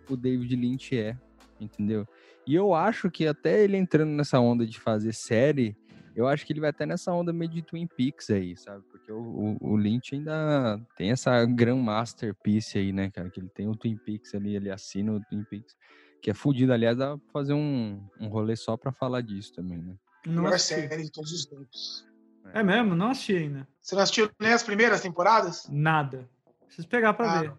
[0.09, 1.17] o David Lynch é,
[1.61, 2.07] entendeu?
[2.47, 5.77] E eu acho que até ele entrando nessa onda de fazer série,
[6.15, 8.85] eu acho que ele vai até nessa onda meio de Twin Peaks aí, sabe?
[8.91, 9.19] Porque o,
[9.61, 13.29] o, o Lynch ainda tem essa Grand Masterpiece aí, né, cara?
[13.31, 15.77] Que ele tem o Twin Peaks ali, ele assina o Twin Peaks.
[16.23, 19.79] Que é fudido, aliás, dá pra fazer um, um rolê só pra falar disso também,
[19.79, 19.95] né?
[20.27, 22.07] Não Melhor série de todos os tempos.
[22.55, 22.95] É mesmo?
[22.97, 23.69] Não assisti ainda.
[23.81, 25.69] Você não assistiu nem as primeiras temporadas?
[25.69, 26.29] Nada.
[26.65, 27.53] Preciso pegar pra Ah, ver.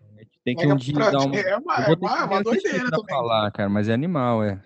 [0.48, 1.34] Tem que um dia pra dar um.
[1.34, 3.06] É uma, Eu é vou ter uma, que uma doideira também.
[3.10, 4.58] falar, cara, mas é animal, é.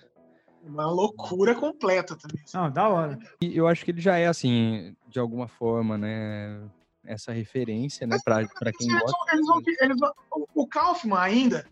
[0.64, 2.40] Uma loucura completa também.
[2.54, 3.18] Não, da hora.
[3.42, 6.62] E eu acho que ele já é, assim, de alguma forma, né?
[7.04, 8.20] Essa referência, né?
[8.24, 9.18] Pra, pra quem Eles gosta.
[9.18, 10.14] vão- eles vão- eles vão-
[10.54, 11.66] o- Kaufman ainda,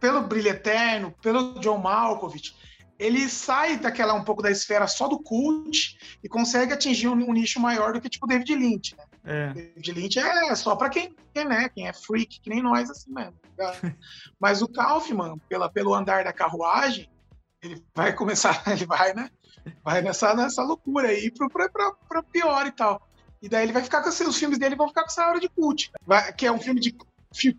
[0.00, 2.56] pelo Brilho Eterno, pelo John Malkovich,
[2.98, 7.32] ele sai daquela um pouco da esfera só do cult e consegue atingir um, um
[7.34, 8.96] nicho maior do que tipo David Lynch.
[8.96, 9.04] Né?
[9.26, 9.52] É.
[9.52, 13.12] David Lynch é só para quem, quem, né, quem é freak, que nem nós assim
[13.12, 13.34] mesmo.
[13.56, 13.74] tá?
[14.40, 17.10] Mas o Kaufman, pela, pelo andar da carruagem,
[17.62, 19.28] ele vai começar, ele vai, né?
[19.84, 21.30] Vai nessa, nessa loucura aí
[22.08, 23.02] pra pior e tal.
[23.42, 25.40] E daí ele vai ficar com esse- os filmes dele vão ficar com essa hora
[25.40, 25.90] de cult.
[26.06, 26.96] Vai- que é um filme de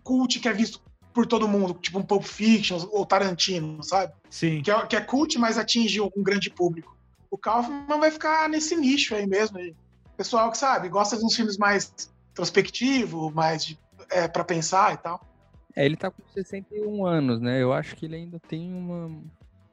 [0.02, 4.12] cult que é visto por todo mundo, tipo um Pulp Fiction ou Tarantino, sabe?
[4.30, 4.62] Sim.
[4.62, 6.96] Que é, que é cult, mas atinge um grande público.
[7.30, 9.58] O Kaufman vai ficar nesse nicho aí mesmo.
[9.58, 9.74] aí.
[10.18, 13.78] Pessoal que sabe, gosta de uns filmes mais introspectivos, mais de,
[14.10, 15.20] é, para pensar e tal.
[15.76, 17.62] É, ele tá com 61 anos, né?
[17.62, 19.22] Eu acho que ele ainda tem uma.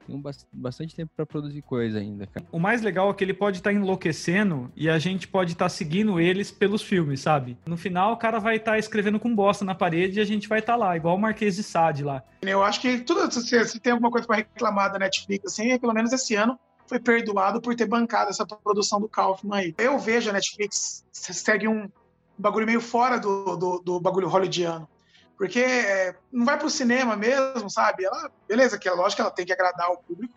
[0.06, 2.46] Tem um bas- bastante tempo pra produzir coisa ainda, cara.
[2.52, 6.20] O mais legal é que ele pode estar enlouquecendo e a gente pode estar seguindo
[6.20, 7.58] eles pelos filmes, sabe?
[7.66, 10.60] No final, o cara vai estar escrevendo com bosta na parede e a gente vai
[10.60, 12.22] estar lá, igual o Marquês de Sade lá.
[12.40, 15.78] Eu acho que tudo, se, se tem alguma coisa para reclamar da Netflix, assim, é
[15.78, 16.56] pelo menos esse ano
[16.86, 19.74] foi perdoado por ter bancado essa produção do Kaufman aí.
[19.78, 21.90] Eu vejo a Netflix segue um
[22.38, 24.88] bagulho meio fora do, do, do bagulho hollywoodiano.
[25.36, 28.04] Porque é, não vai pro cinema mesmo, sabe?
[28.04, 30.34] Ela, beleza, que é lógico que ela tem que agradar o público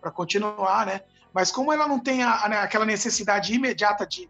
[0.00, 1.00] para continuar, né?
[1.32, 4.28] Mas como ela não tem a, a- aquela necessidade imediata de,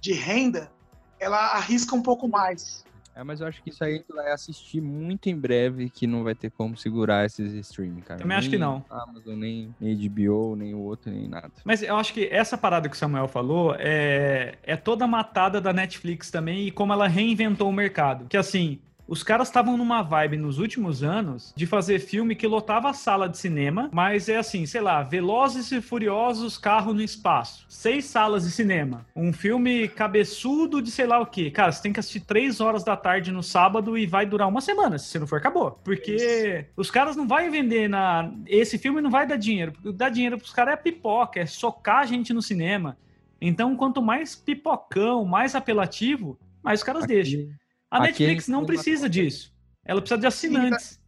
[0.00, 0.70] de renda,
[1.18, 2.84] ela arrisca um pouco mais.
[3.14, 6.22] É, mas eu acho que isso aí tu vai assistir muito em breve, que não
[6.22, 8.20] vai ter como segurar esses streaming, cara.
[8.20, 8.84] Também acho Nem que não.
[8.88, 11.50] Amazon, nem, nem HBO, nem o outro, nem nada.
[11.64, 15.72] Mas eu acho que essa parada que o Samuel falou é, é toda matada da
[15.72, 18.26] Netflix também e como ela reinventou o mercado.
[18.28, 18.78] Que assim,
[19.10, 23.28] os caras estavam numa vibe nos últimos anos de fazer filme que lotava a sala
[23.28, 27.66] de cinema, mas é assim, sei lá, Velozes e Furiosos, Carro no Espaço.
[27.68, 29.04] Seis salas de cinema.
[29.16, 31.50] Um filme cabeçudo de sei lá o quê.
[31.50, 34.60] Cara, você tem que assistir três horas da tarde no sábado e vai durar uma
[34.60, 34.96] semana.
[34.96, 35.72] Se não for, acabou.
[35.82, 38.32] Porque os caras não vão vender na.
[38.46, 39.72] Esse filme não vai dar dinheiro.
[39.72, 42.96] Porque dar dinheiro pros caras é pipoca, é socar a gente no cinema.
[43.40, 47.48] Então, quanto mais pipocão, mais apelativo, mais os caras deixam.
[47.90, 49.52] A aqui Netflix não precisa disso.
[49.84, 51.00] Ela precisa de assinantes.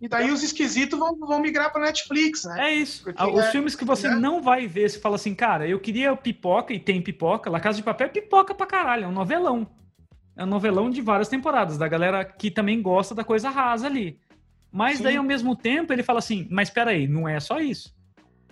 [0.00, 2.70] E daí os esquisitos vão, vão migrar pra Netflix, né?
[2.70, 3.04] É isso.
[3.04, 4.16] Porque Ah, Os é- filmes que você né?
[4.16, 7.48] não vai ver, você fala assim, cara, eu queria pipoca, e tem pipoca.
[7.48, 9.66] La Casa de Papel é pipoca pra caralho, é um novelão.
[10.36, 14.18] É um novelão de várias temporadas, da galera que também gosta da coisa rasa ali.
[14.72, 15.04] Mas Sim.
[15.04, 17.94] daí, ao mesmo tempo, ele fala assim, mas peraí, não é só isso.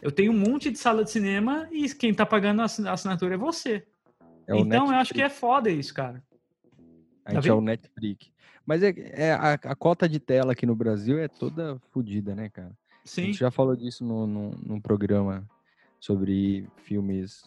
[0.01, 2.93] Eu tenho um monte de sala de cinema e quem tá pagando a assin- a
[2.93, 3.85] assinatura é você.
[4.47, 6.23] É então, eu acho que é foda isso, cara.
[7.25, 7.61] A Tá gente é o?
[7.61, 8.31] Netflix.
[8.67, 12.49] Mas é, é a, a cota de tela aqui no Brasil é toda fodida, né,
[12.49, 12.71] cara?
[12.71, 13.27] A Sim.
[13.27, 15.45] gente já falou disso no, no, num programa
[15.99, 17.43] sobre filmes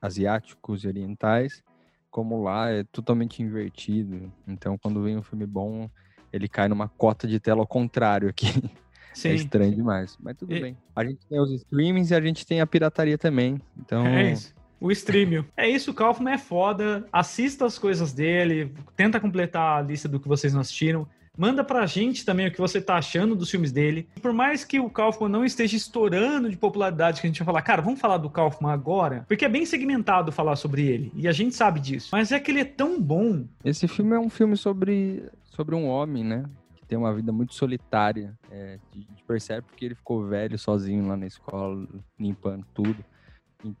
[0.00, 1.62] asiáticos e orientais,
[2.10, 4.32] como lá é totalmente invertido.
[4.46, 5.90] Então, quando vem um filme bom,
[6.32, 8.46] ele cai numa cota de tela ao contrário aqui.
[9.14, 9.30] Sim.
[9.30, 10.76] É estranho demais, mas tudo E- bem.
[10.94, 13.58] A gente tem os streamings e a gente tem a pirataria também.
[13.78, 14.54] Então, É isso.
[14.80, 15.44] O streaming.
[15.56, 17.06] É isso, o Kaufman é foda.
[17.12, 21.06] Assista as coisas dele, tenta completar a lista do que vocês não assistiram.
[21.36, 24.08] Manda pra gente também o que você tá achando dos filmes dele.
[24.22, 27.62] Por mais que o Kaufman não esteja estourando de popularidade, que a gente vai falar,
[27.62, 29.24] cara, vamos falar do Kaufman agora?
[29.28, 31.12] Porque é bem segmentado falar sobre ele.
[31.14, 32.08] E a gente sabe disso.
[32.10, 33.44] Mas é que ele é tão bom.
[33.62, 36.44] esse filme é um filme sobre, sobre um homem, né?
[36.74, 38.32] Que tem uma vida muito solitária.
[38.50, 41.86] É, a gente percebe porque ele ficou velho sozinho lá na escola,
[42.18, 43.04] limpando tudo.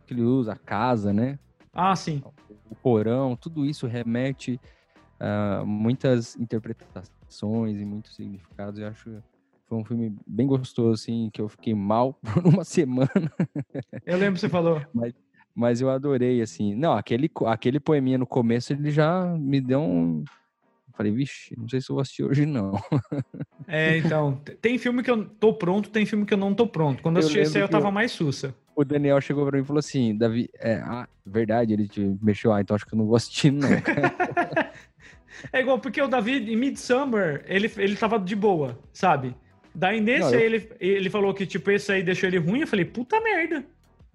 [0.06, 1.38] Que ele usa a casa, né?
[1.72, 2.22] Ah, sim.
[2.70, 4.58] o porão, tudo isso remete
[5.20, 8.80] a muitas interpretações e muitos significados.
[8.80, 9.18] Eu acho que
[9.68, 13.10] foi um filme bem gostoso, assim, que eu fiquei mal por uma semana,
[14.04, 14.80] Eu lembro que você falou.
[15.54, 16.74] mas eu adorei, assim.
[16.74, 20.24] Não, aquele, aquele poeminha no começo, ele já me deu um...
[20.96, 22.72] Falei, vixe, não sei se eu vou assistir hoje, não.
[23.66, 24.40] É, então.
[24.62, 27.02] Tem filme que eu tô pronto, tem filme que eu não tô pronto.
[27.02, 28.54] Quando eu assisti esse aí, eu tava eu- mais sussa.
[28.76, 32.52] O Daniel chegou pra mim e falou assim, Davi, é, ah, verdade, ele te mexeu,
[32.52, 33.68] ah, então acho que eu não vou assistir, não.
[35.52, 39.34] É igual, porque o Davi, em Midsummer, ele, ele tava de boa, sabe?
[39.74, 42.60] Daí nesse Não, eu- aí, ele, ele falou que, tipo, esse aí deixou ele ruim.
[42.60, 43.56] Eu falei, puta merda.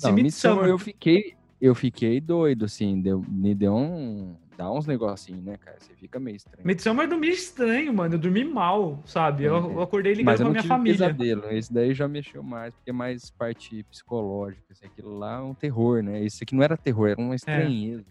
[0.01, 4.85] Não, Midsommar- Midsommar eu fiquei, eu fiquei doido, assim, deu, me deu um, dá uns
[4.85, 5.75] negocinhos, né, cara?
[5.79, 6.65] Você fica meio estranho.
[6.65, 8.13] Midsummer eu dormi estranho, mano.
[8.13, 9.43] Eu dormi mal, sabe?
[9.43, 10.97] Eu, eu acordei ligado com a minha família.
[10.97, 15.41] pesadelo, esse daí já mexeu mais, porque é mais parte psicológica, assim, aquilo lá é
[15.41, 16.23] um terror, né?
[16.23, 18.05] Esse aqui não era terror, era uma estranheza.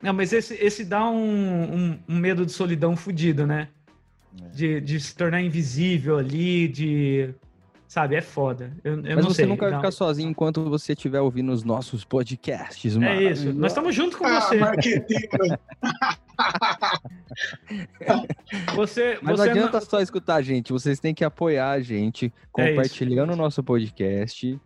[0.00, 3.68] Não, mas esse, esse dá um, um, um medo de solidão fudido, né?
[4.40, 4.48] É.
[4.50, 7.34] De, de se tornar invisível ali, de.
[7.90, 8.72] Sabe, é foda.
[8.84, 9.46] Eu, eu Mas não você sei.
[9.46, 13.00] nunca vai ficar sozinho enquanto você estiver ouvindo os nossos podcasts, É isso.
[13.00, 13.54] maravilhosos.
[13.56, 14.56] Nós estamos junto com Ah, você.
[14.58, 15.58] marqueteiro.
[18.74, 22.32] Você, Mas você não adianta só escutar a gente, vocês têm que apoiar a gente,
[22.56, 24.58] É compartilhando o nosso podcast,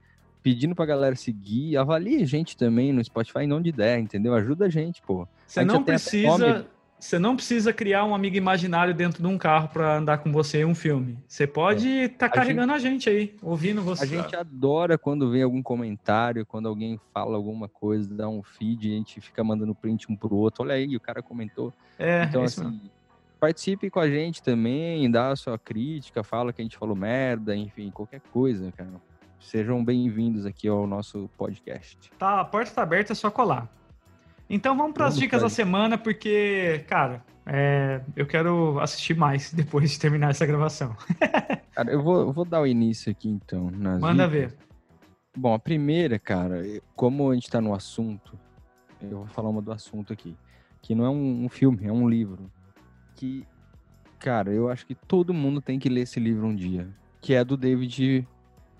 [0.42, 4.34] pedindo pra galera seguir, avalie a gente também no Spotify, não de ideia, entendeu?
[4.34, 5.26] Ajuda a gente, pô.
[5.46, 6.66] Você não precisa.
[6.98, 10.60] Você não precisa criar um amigo imaginário dentro de um carro pra andar com você
[10.60, 11.18] em um filme.
[11.28, 14.04] Você pode estar A carregando a gente aí, ouvindo você.
[14.04, 18.90] A gente adora quando vem algum comentário, quando alguém fala alguma coisa, dá um feed,
[18.90, 20.64] a gente fica mandando print um pro outro.
[20.64, 21.74] Olha aí, o cara comentou.
[21.98, 22.90] É, Então, é assim, mesmo.
[23.38, 27.54] participe com a gente também, dá a sua crítica, fala que a gente falou merda,
[27.54, 28.90] enfim, qualquer coisa, cara.
[29.38, 32.10] Sejam bem-vindos aqui ao nosso podcast.
[32.18, 33.68] Tá, a porta tá aberta, é só colar.
[34.48, 39.90] Então vamos para as dicas da semana, porque, cara, é, eu quero assistir mais depois
[39.90, 40.96] de terminar essa gravação.
[41.74, 43.68] Cara, eu vou, eu vou dar o início aqui, então.
[43.72, 44.30] Manda dicas.
[44.30, 44.56] ver.
[45.36, 46.62] Bom, a primeira, cara,
[46.94, 48.38] como a gente tá no assunto,
[49.02, 50.36] eu vou falar uma do assunto aqui.
[50.80, 52.48] Que não é um, um filme, é um livro.
[53.16, 53.44] Que,
[54.20, 56.88] cara, eu acho que todo mundo tem que ler esse livro um dia.
[57.20, 58.24] Que é do David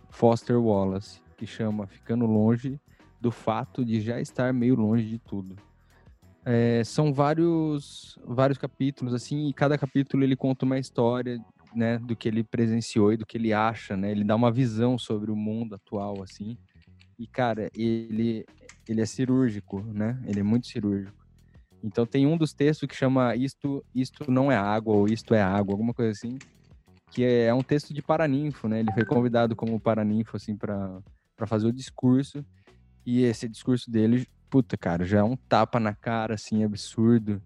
[0.09, 2.81] Foster Wallace, que chama Ficando Longe
[3.25, 5.57] do Fato de Já Estar Meio Longe de Tudo.
[6.45, 11.43] É, são vários, vários capítulos, assim, e cada capítulo ele conta uma história
[11.75, 14.11] né, do que ele presenciou e do que ele acha, né?
[14.11, 16.59] Ele dá uma visão sobre o mundo atual, assim.
[17.19, 18.45] E, cara, ele,
[18.87, 20.23] ele é cirúrgico, né?
[20.27, 21.25] Ele é muito cirúrgico.
[21.83, 25.41] Então tem um dos textos que chama Isto, isto não é água, ou Isto é
[25.41, 26.37] água, alguma coisa assim.
[27.11, 28.81] Que é, é um texto de paraninfo, né?
[28.81, 31.01] Ele foi convidado como paraninfo, assim, para
[31.47, 32.45] fazer o discurso.
[33.07, 37.43] E esse discurso dele, puta, cara, já é um tapa na cara, assim, absurdo.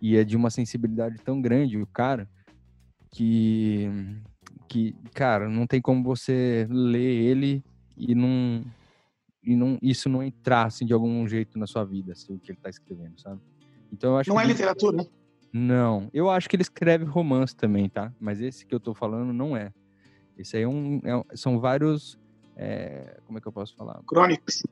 [0.00, 2.28] E é de uma sensibilidade tão grande, o cara,
[3.10, 3.90] que,
[4.68, 7.64] que cara, não tem como você ler ele
[7.96, 8.64] e não,
[9.44, 12.52] e não isso não entrar, assim, de algum jeito na sua vida, assim, o que
[12.52, 13.40] ele tá escrevendo, sabe?
[13.92, 15.06] Então eu acho Não é literatura, né?
[15.52, 18.12] não, eu acho que ele escreve romance também, tá?
[18.18, 19.72] Mas esse que eu tô falando não é.
[20.38, 22.18] Esse aí é um, é são vários,
[22.56, 24.00] é, como é que eu posso falar?
[24.06, 24.62] Crônicas.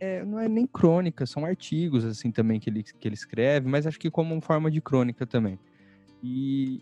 [0.00, 3.86] É, não é nem crônica, são artigos assim também que ele, que ele escreve, mas
[3.86, 5.58] acho que como forma de crônica também.
[6.22, 6.80] E,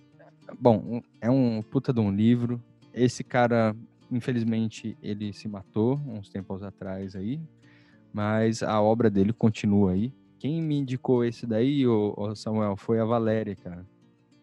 [0.58, 2.62] bom, é um puta de um livro.
[2.92, 3.74] esse cara,
[4.10, 7.40] infelizmente, ele se matou uns tempos atrás aí,
[8.12, 10.12] mas a obra dele continua aí.
[10.38, 13.86] Quem me indicou esse daí, ô, Samuel, foi a Valéria, cara.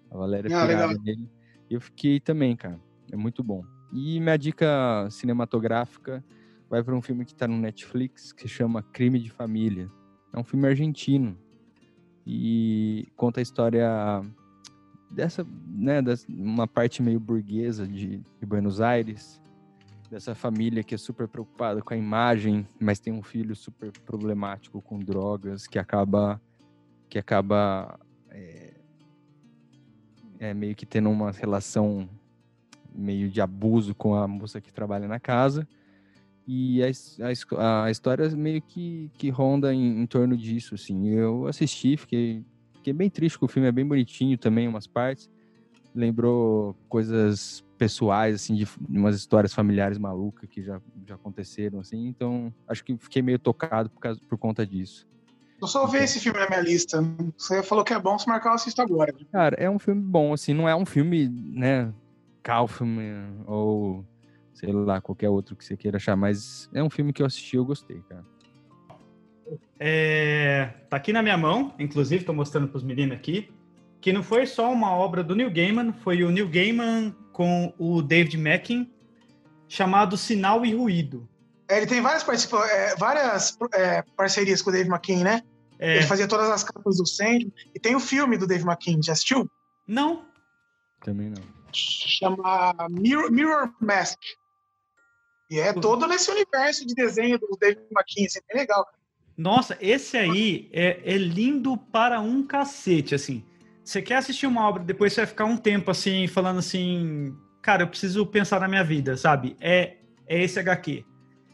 [0.09, 1.29] A Valéria ah, pirada nele.
[1.69, 2.79] E eu fiquei também, cara.
[3.11, 3.63] É muito bom.
[3.91, 6.23] E minha dica cinematográfica
[6.73, 9.87] vai para um filme que está no Netflix que se chama Crime de Família.
[10.33, 11.37] É um filme argentino
[12.25, 13.87] e conta a história
[15.11, 19.39] dessa, né, dessa, uma parte meio burguesa de, de Buenos Aires,
[20.09, 24.81] dessa família que é super preocupada com a imagem, mas tem um filho super problemático
[24.81, 26.41] com drogas que acaba
[27.07, 27.99] que acaba
[28.31, 28.73] é,
[30.39, 32.09] é, meio que tendo uma relação
[32.95, 35.67] meio de abuso com a moça que trabalha na casa.
[36.47, 36.87] E a,
[37.57, 41.07] a, a história meio que, que ronda em, em, torno disso, assim.
[41.09, 45.29] Eu assisti, fiquei, fiquei bem triste com o filme, é bem bonitinho também, umas partes.
[45.95, 52.07] Lembrou coisas pessoais, assim, de umas histórias familiares malucas que já, já aconteceram, assim.
[52.07, 55.07] Então, acho que fiquei meio tocado por, causa, por conta disso.
[55.61, 57.01] Eu só ver esse filme na minha lista.
[57.37, 59.13] Você falou que é bom, se marcar eu assisto agora.
[59.31, 61.93] Cara, é um filme bom, assim, não é um filme, né,
[62.41, 64.05] Kaufman ou
[64.53, 67.55] sei lá, qualquer outro que você queira achar, mas é um filme que eu assisti
[67.55, 68.23] e eu gostei, cara.
[69.79, 73.51] É, tá aqui na minha mão, inclusive tô mostrando para os meninos aqui,
[73.99, 78.01] que não foi só uma obra do Neil Gaiman, foi o Neil Gaiman com o
[78.01, 78.91] David Mackin,
[79.67, 81.27] chamado Sinal e Ruído.
[81.67, 82.23] É, ele tem várias,
[82.69, 85.41] é, várias é, parcerias com o Dave McKean, né?
[85.79, 85.97] É.
[85.97, 87.51] Ele fazia todas as capas do Sandman.
[87.73, 89.49] E tem o filme do Dave McKean, já assistiu?
[89.87, 90.25] Não.
[91.01, 91.41] Também não.
[91.73, 94.19] Chama Mirror, Mirror Mask.
[95.53, 98.83] E é todo nesse universo de desenho do David assim, é legal.
[99.37, 103.43] Nossa, esse aí é, é, lindo para um cacete, assim.
[103.83, 107.83] Você quer assistir uma obra, depois você vai ficar um tempo assim, falando assim, cara,
[107.83, 109.55] eu preciso pensar na minha vida, sabe?
[109.61, 111.05] É, é esse HQ.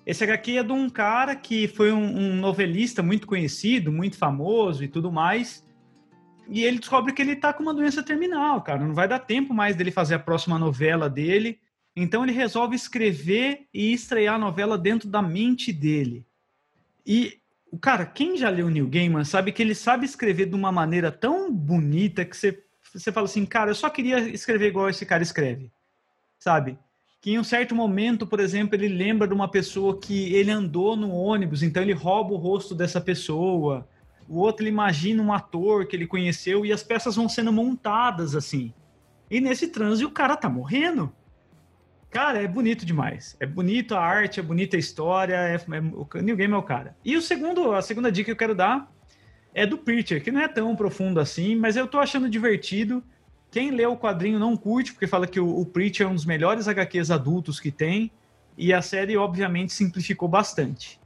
[0.05, 4.81] Esse HQ é de um cara que foi um, um novelista muito conhecido, muito famoso
[4.81, 5.67] e tudo mais.
[6.47, 8.79] E ele descobre que ele tá com uma doença terminal, cara.
[8.79, 11.59] Não vai dar tempo mais dele fazer a próxima novela dele.
[12.01, 16.25] Então ele resolve escrever e estrear a novela dentro da mente dele.
[17.05, 17.39] E
[17.69, 21.11] o cara, quem já leu Neil Gaiman sabe que ele sabe escrever de uma maneira
[21.11, 25.21] tão bonita que você, você fala assim, cara, eu só queria escrever igual esse cara
[25.21, 25.69] escreve.
[26.39, 26.79] Sabe?
[27.21, 30.95] Que em um certo momento, por exemplo, ele lembra de uma pessoa que ele andou
[30.95, 33.85] no ônibus, então ele rouba o rosto dessa pessoa.
[34.25, 38.35] O outro ele imagina um ator que ele conheceu e as peças vão sendo montadas
[38.35, 38.73] assim.
[39.29, 41.13] E nesse transe o cara tá morrendo.
[42.09, 43.35] Cara, é bonito demais.
[43.39, 46.63] É bonito a arte, é bonita a história, é, é, o New Game é o
[46.63, 46.95] cara.
[47.05, 48.91] E o segundo, a segunda dica que eu quero dar
[49.53, 53.03] é do Preacher, que não é tão profundo assim, mas eu tô achando divertido.
[53.51, 56.25] Quem lê o quadrinho não curte, porque fala que o, o Preacher é um dos
[56.25, 58.11] melhores HQs adultos que tem,
[58.57, 60.99] e a série, obviamente, simplificou bastante.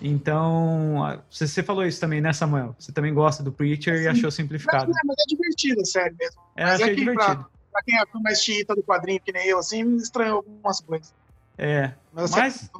[0.00, 2.76] Então, você, você falou isso também, né, Samuel?
[2.78, 4.04] Você também gosta do Preacher Sim.
[4.04, 4.92] e achou simplificado.
[4.92, 6.42] Mas, mas é divertido a série mesmo.
[6.54, 7.36] É, achei divertido.
[7.36, 10.80] Pra pra quem é mais xiita do quadrinho que nem eu, assim, me estranhou algumas
[10.80, 11.14] coisas.
[11.58, 12.70] É, mas, mas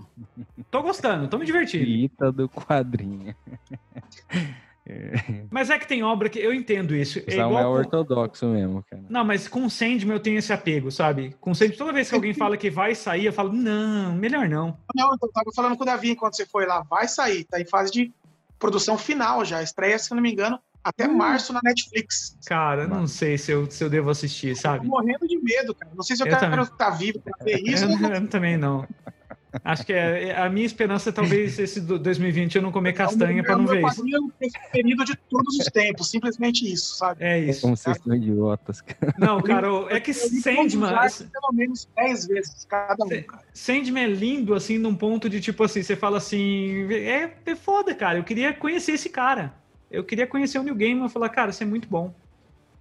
[0.71, 1.85] tô gostando, tô me divertindo.
[1.85, 3.35] Xiita do quadrinho.
[5.51, 7.19] Mas é que tem obra que eu entendo isso.
[7.27, 9.03] É igual é ortodoxo mesmo, cara.
[9.09, 11.35] Não, mas com Sandman eu tenho esse apego, sabe?
[11.41, 14.79] Com Sandman, toda vez que alguém fala que vai sair, eu falo, não, melhor não.
[14.95, 17.61] Não, então, eu tava falando com o Davi enquanto você foi lá, vai sair, tá
[17.61, 18.15] em fase de
[18.61, 21.17] produção final já, estreia, se não me engano, até hum.
[21.17, 22.37] março na Netflix.
[22.47, 24.87] Cara, não sei se eu, se eu devo assistir, sabe?
[24.87, 25.93] Eu tô morrendo de medo, cara.
[25.95, 27.85] Não sei se eu, eu quero estar vivo pra ver isso.
[27.85, 28.87] Eu, eu também não.
[29.65, 33.41] Acho que é, é, a minha esperança é talvez esse 2020 eu não comer castanha
[33.41, 34.03] é para não ver isso.
[34.15, 37.25] É o preferido de todos os tempos, simplesmente isso, sabe?
[37.25, 37.63] É isso.
[37.63, 39.15] Como vocês são idiotas, cara.
[39.19, 40.95] Não, cara, é que Sandman.
[41.33, 43.43] Pelo menos 10 vezes cada um, cara.
[43.53, 47.95] Sandman é lindo, assim, num ponto de tipo assim, você fala assim, é, é foda,
[47.95, 48.19] cara.
[48.19, 49.55] Eu queria conhecer esse cara.
[49.91, 52.15] Eu queria conhecer o New Game e falar, cara, isso é muito bom.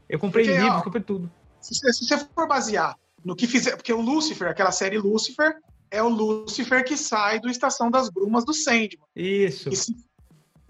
[0.10, 1.32] Eu comprei porque, livro, ó, comprei tudo.
[1.62, 5.58] Se, se, você for basear no que fizer, porque o Lucifer, aquela série Lucifer,
[5.90, 9.00] é o Lucifer que sai do Estação das Brumas do Sandman.
[9.16, 9.70] Isso.
[9.70, 9.96] E se,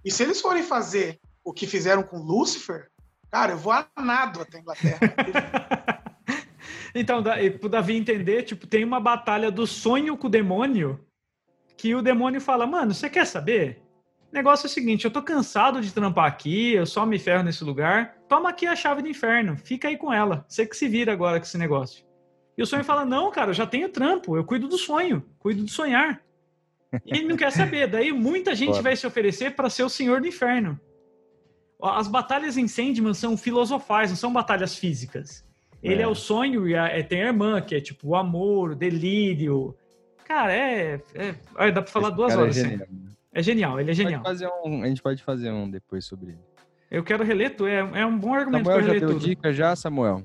[0.03, 2.89] e se eles forem fazer o que fizeram com Lucifer,
[3.31, 4.99] cara, eu vou a nado até a Inglaterra.
[6.95, 7.23] então,
[7.59, 10.99] pro Davi entender, tipo, tem uma batalha do sonho com o demônio
[11.77, 13.84] que o demônio fala, mano, você quer saber?
[14.35, 17.63] Negócio é o seguinte, eu tô cansado de trampar aqui, eu só me ferro nesse
[17.63, 18.15] lugar.
[18.29, 20.45] Toma aqui a chave do inferno, fica aí com ela.
[20.47, 22.05] Você que se vira agora com esse negócio.
[22.57, 25.63] E o sonho fala: Não, cara, eu já tenho trampo, eu cuido do sonho, cuido
[25.63, 26.21] do sonhar.
[27.05, 27.87] E ele não quer saber.
[27.87, 28.83] Daí muita gente Bora.
[28.83, 30.79] vai se oferecer para ser o senhor do inferno.
[31.81, 35.43] As batalhas em Sandman são filosofais, não são batalhas físicas.
[35.83, 36.07] Ele é, É.
[36.07, 39.75] o sonho e a- é, tem a irmã, que é tipo o amor, o delírio.
[40.23, 41.01] Cara, é.
[41.13, 42.57] é- olha, dá pra falar Esse duas cara horas.
[42.57, 42.69] É assim.
[42.69, 42.87] genial.
[43.35, 44.23] É genial, ele é A gente genial.
[44.23, 46.39] pode fazer um- a gente pode fazer um depois sobre ele.
[46.89, 47.67] Eu quero reler tudo.
[47.67, 49.25] É, é um bom argumento pra Samuel já reler deu tudo.
[49.27, 50.23] dica já, Samuel?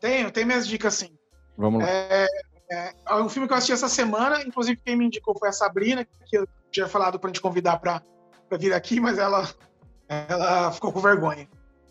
[0.00, 1.16] Tenho, tem minhas dicas sim.
[1.56, 1.88] Vamos lá.
[1.88, 2.26] É,
[2.70, 6.04] é um filme que eu assisti essa semana, inclusive quem me indicou foi a Sabrina,
[6.04, 8.02] que eu tinha falado pra gente convidar pra,
[8.48, 9.48] pra vir aqui, mas ela,
[10.08, 11.48] ela ficou com vergonha.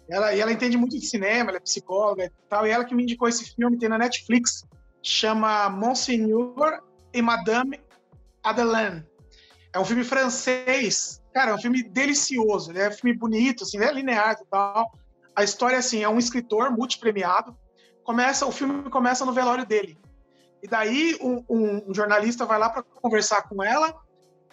[0.10, 2.94] Ela, e ela entende muito de cinema, ela é psicóloga e tal, e ela que
[2.94, 4.66] me indicou esse filme, tem na Netflix,
[5.02, 6.82] chama Monseigneur
[7.14, 7.80] et Madame
[8.44, 9.06] Madeleine.
[9.74, 13.78] É um filme francês, cara, é um filme delicioso, ele é um filme bonito, assim,
[13.80, 14.92] é linear e tal.
[15.36, 17.58] A história, assim, é um escritor multipremiado,
[18.04, 19.98] começa, o filme começa no velório dele.
[20.62, 23.94] E daí um, um- um jornalista vai lá para conversar com ela,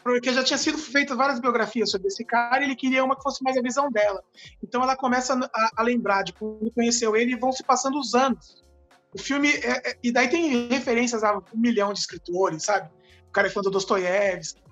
[0.02, 3.22] porque já tinha sido feitas várias biografias sobre esse cara e ele queria uma que
[3.22, 4.22] fosse mais a visão dela.
[4.64, 8.14] Então ela começa a, a lembrar de quando conheceu ele e vão se passando os
[8.14, 8.64] anos.
[9.14, 12.88] O filme, é- é- e daí tem referências a um milhão de escritores, sabe?
[13.28, 14.62] O cara é fã do Dostoiévski.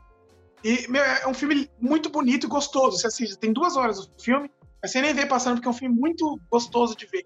[0.65, 2.99] E meu, é um filme muito bonito e gostoso.
[2.99, 4.51] Você assiste, tem duas horas o filme,
[4.83, 7.25] mas você nem vê passando, porque é um filme muito gostoso de ver.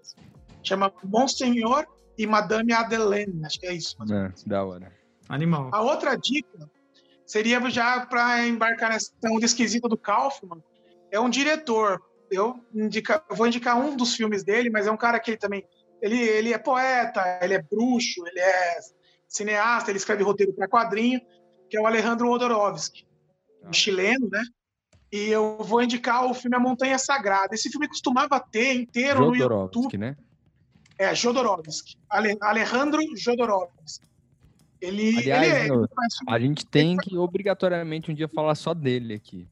[0.63, 1.85] Chama Monseigneur
[2.17, 3.95] e Madame Adelaine, acho que é isso.
[4.11, 4.91] É, da hora.
[5.29, 5.69] Animal.
[5.73, 6.69] A outra dica
[7.25, 10.61] seria já para embarcar nessa onda esquisita do Kaufman.
[11.11, 12.01] É um diretor.
[12.29, 15.37] Eu, indica, eu vou indicar um dos filmes dele, mas é um cara que ele
[15.37, 15.63] também.
[16.01, 18.79] Ele, ele é poeta, ele é bruxo, ele é
[19.27, 21.21] cineasta, ele escreve roteiro para quadrinho,
[21.69, 23.07] que é o Alejandro Odorovsky,
[23.67, 24.41] um chileno, né?
[25.11, 27.53] E eu vou indicar o filme A Montanha Sagrada.
[27.53, 29.39] Esse filme costumava ter inteiro no YouTube.
[29.41, 30.17] Jodorowsky, né?
[30.97, 31.95] É, Jodorowsky.
[32.09, 34.07] Ale, Alejandro Jodorowsky.
[34.81, 38.73] Ele, Aliás, ele, é- ele faz A gente tem que obrigatoriamente um dia falar só
[38.73, 39.47] dele aqui.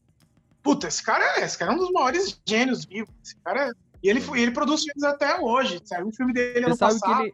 [0.61, 3.13] Puta, esse cara, é- esse cara é um dos maiores gênios vivos.
[3.23, 3.71] Esse cara é-
[4.03, 5.79] E ele, foi- ele produz filmes até hoje.
[5.85, 7.17] Saiu um filme dele Você ano sabe passado.
[7.17, 7.33] que ele,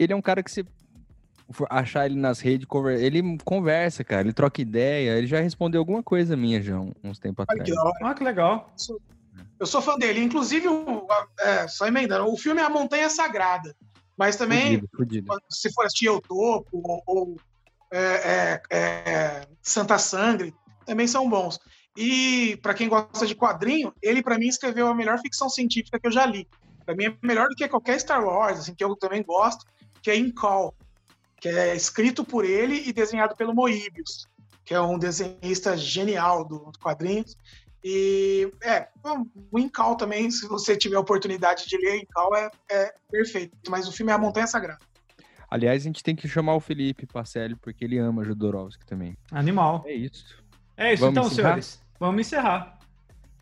[0.00, 0.64] ele é um cara que você
[1.70, 6.02] achar ele nas redes, conver- ele conversa, cara, ele troca ideia, ele já respondeu alguma
[6.02, 7.62] coisa minha já uns tempos atrás.
[7.68, 7.76] que.
[8.02, 8.72] Ah, que legal.
[9.58, 10.20] Eu sou fã dele.
[10.20, 11.06] Inclusive, o,
[11.40, 13.74] é, só emendando, o filme é A Montanha Sagrada.
[14.16, 15.32] Mas também, Fudido, fudido.
[15.48, 17.36] se for assistir Eu Topo ou, ou,
[17.90, 20.54] é, é, é, Santa Sangre,
[20.84, 21.58] também são bons.
[21.96, 26.06] E para quem gosta de quadrinho, ele para mim escreveu a melhor ficção científica que
[26.06, 26.48] eu já li.
[26.84, 29.64] Para mim é melhor do que qualquer Star Wars, assim, que eu também gosto,
[30.02, 30.74] que é In Call,
[31.42, 34.28] que é escrito por ele e desenhado pelo Moebius,
[34.64, 37.36] que é um desenhista genial do, do quadrinhos.
[37.82, 38.86] E é,
[39.50, 43.56] o Incal também, se você tiver a oportunidade de ler Incal, é, é perfeito.
[43.68, 44.78] Mas o filme é A Montanha Sagrada.
[45.50, 49.18] Aliás, a gente tem que chamar o Felipe Pacelli, porque ele ama Jodorowsky também.
[49.32, 49.82] Animal.
[49.84, 50.40] É isso.
[50.76, 51.48] É isso Vamos então, encerrar?
[51.48, 51.82] senhores.
[51.98, 52.78] Vamos encerrar.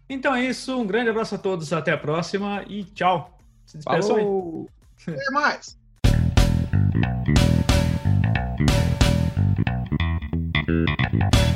[0.09, 0.75] Então é isso.
[0.75, 1.71] Um grande abraço a todos.
[1.71, 3.39] Até a próxima e tchau.
[3.67, 4.23] Se despeçam aí.
[4.23, 4.71] Falou!
[5.07, 5.79] Até mais.
[10.71, 11.50] Thank you.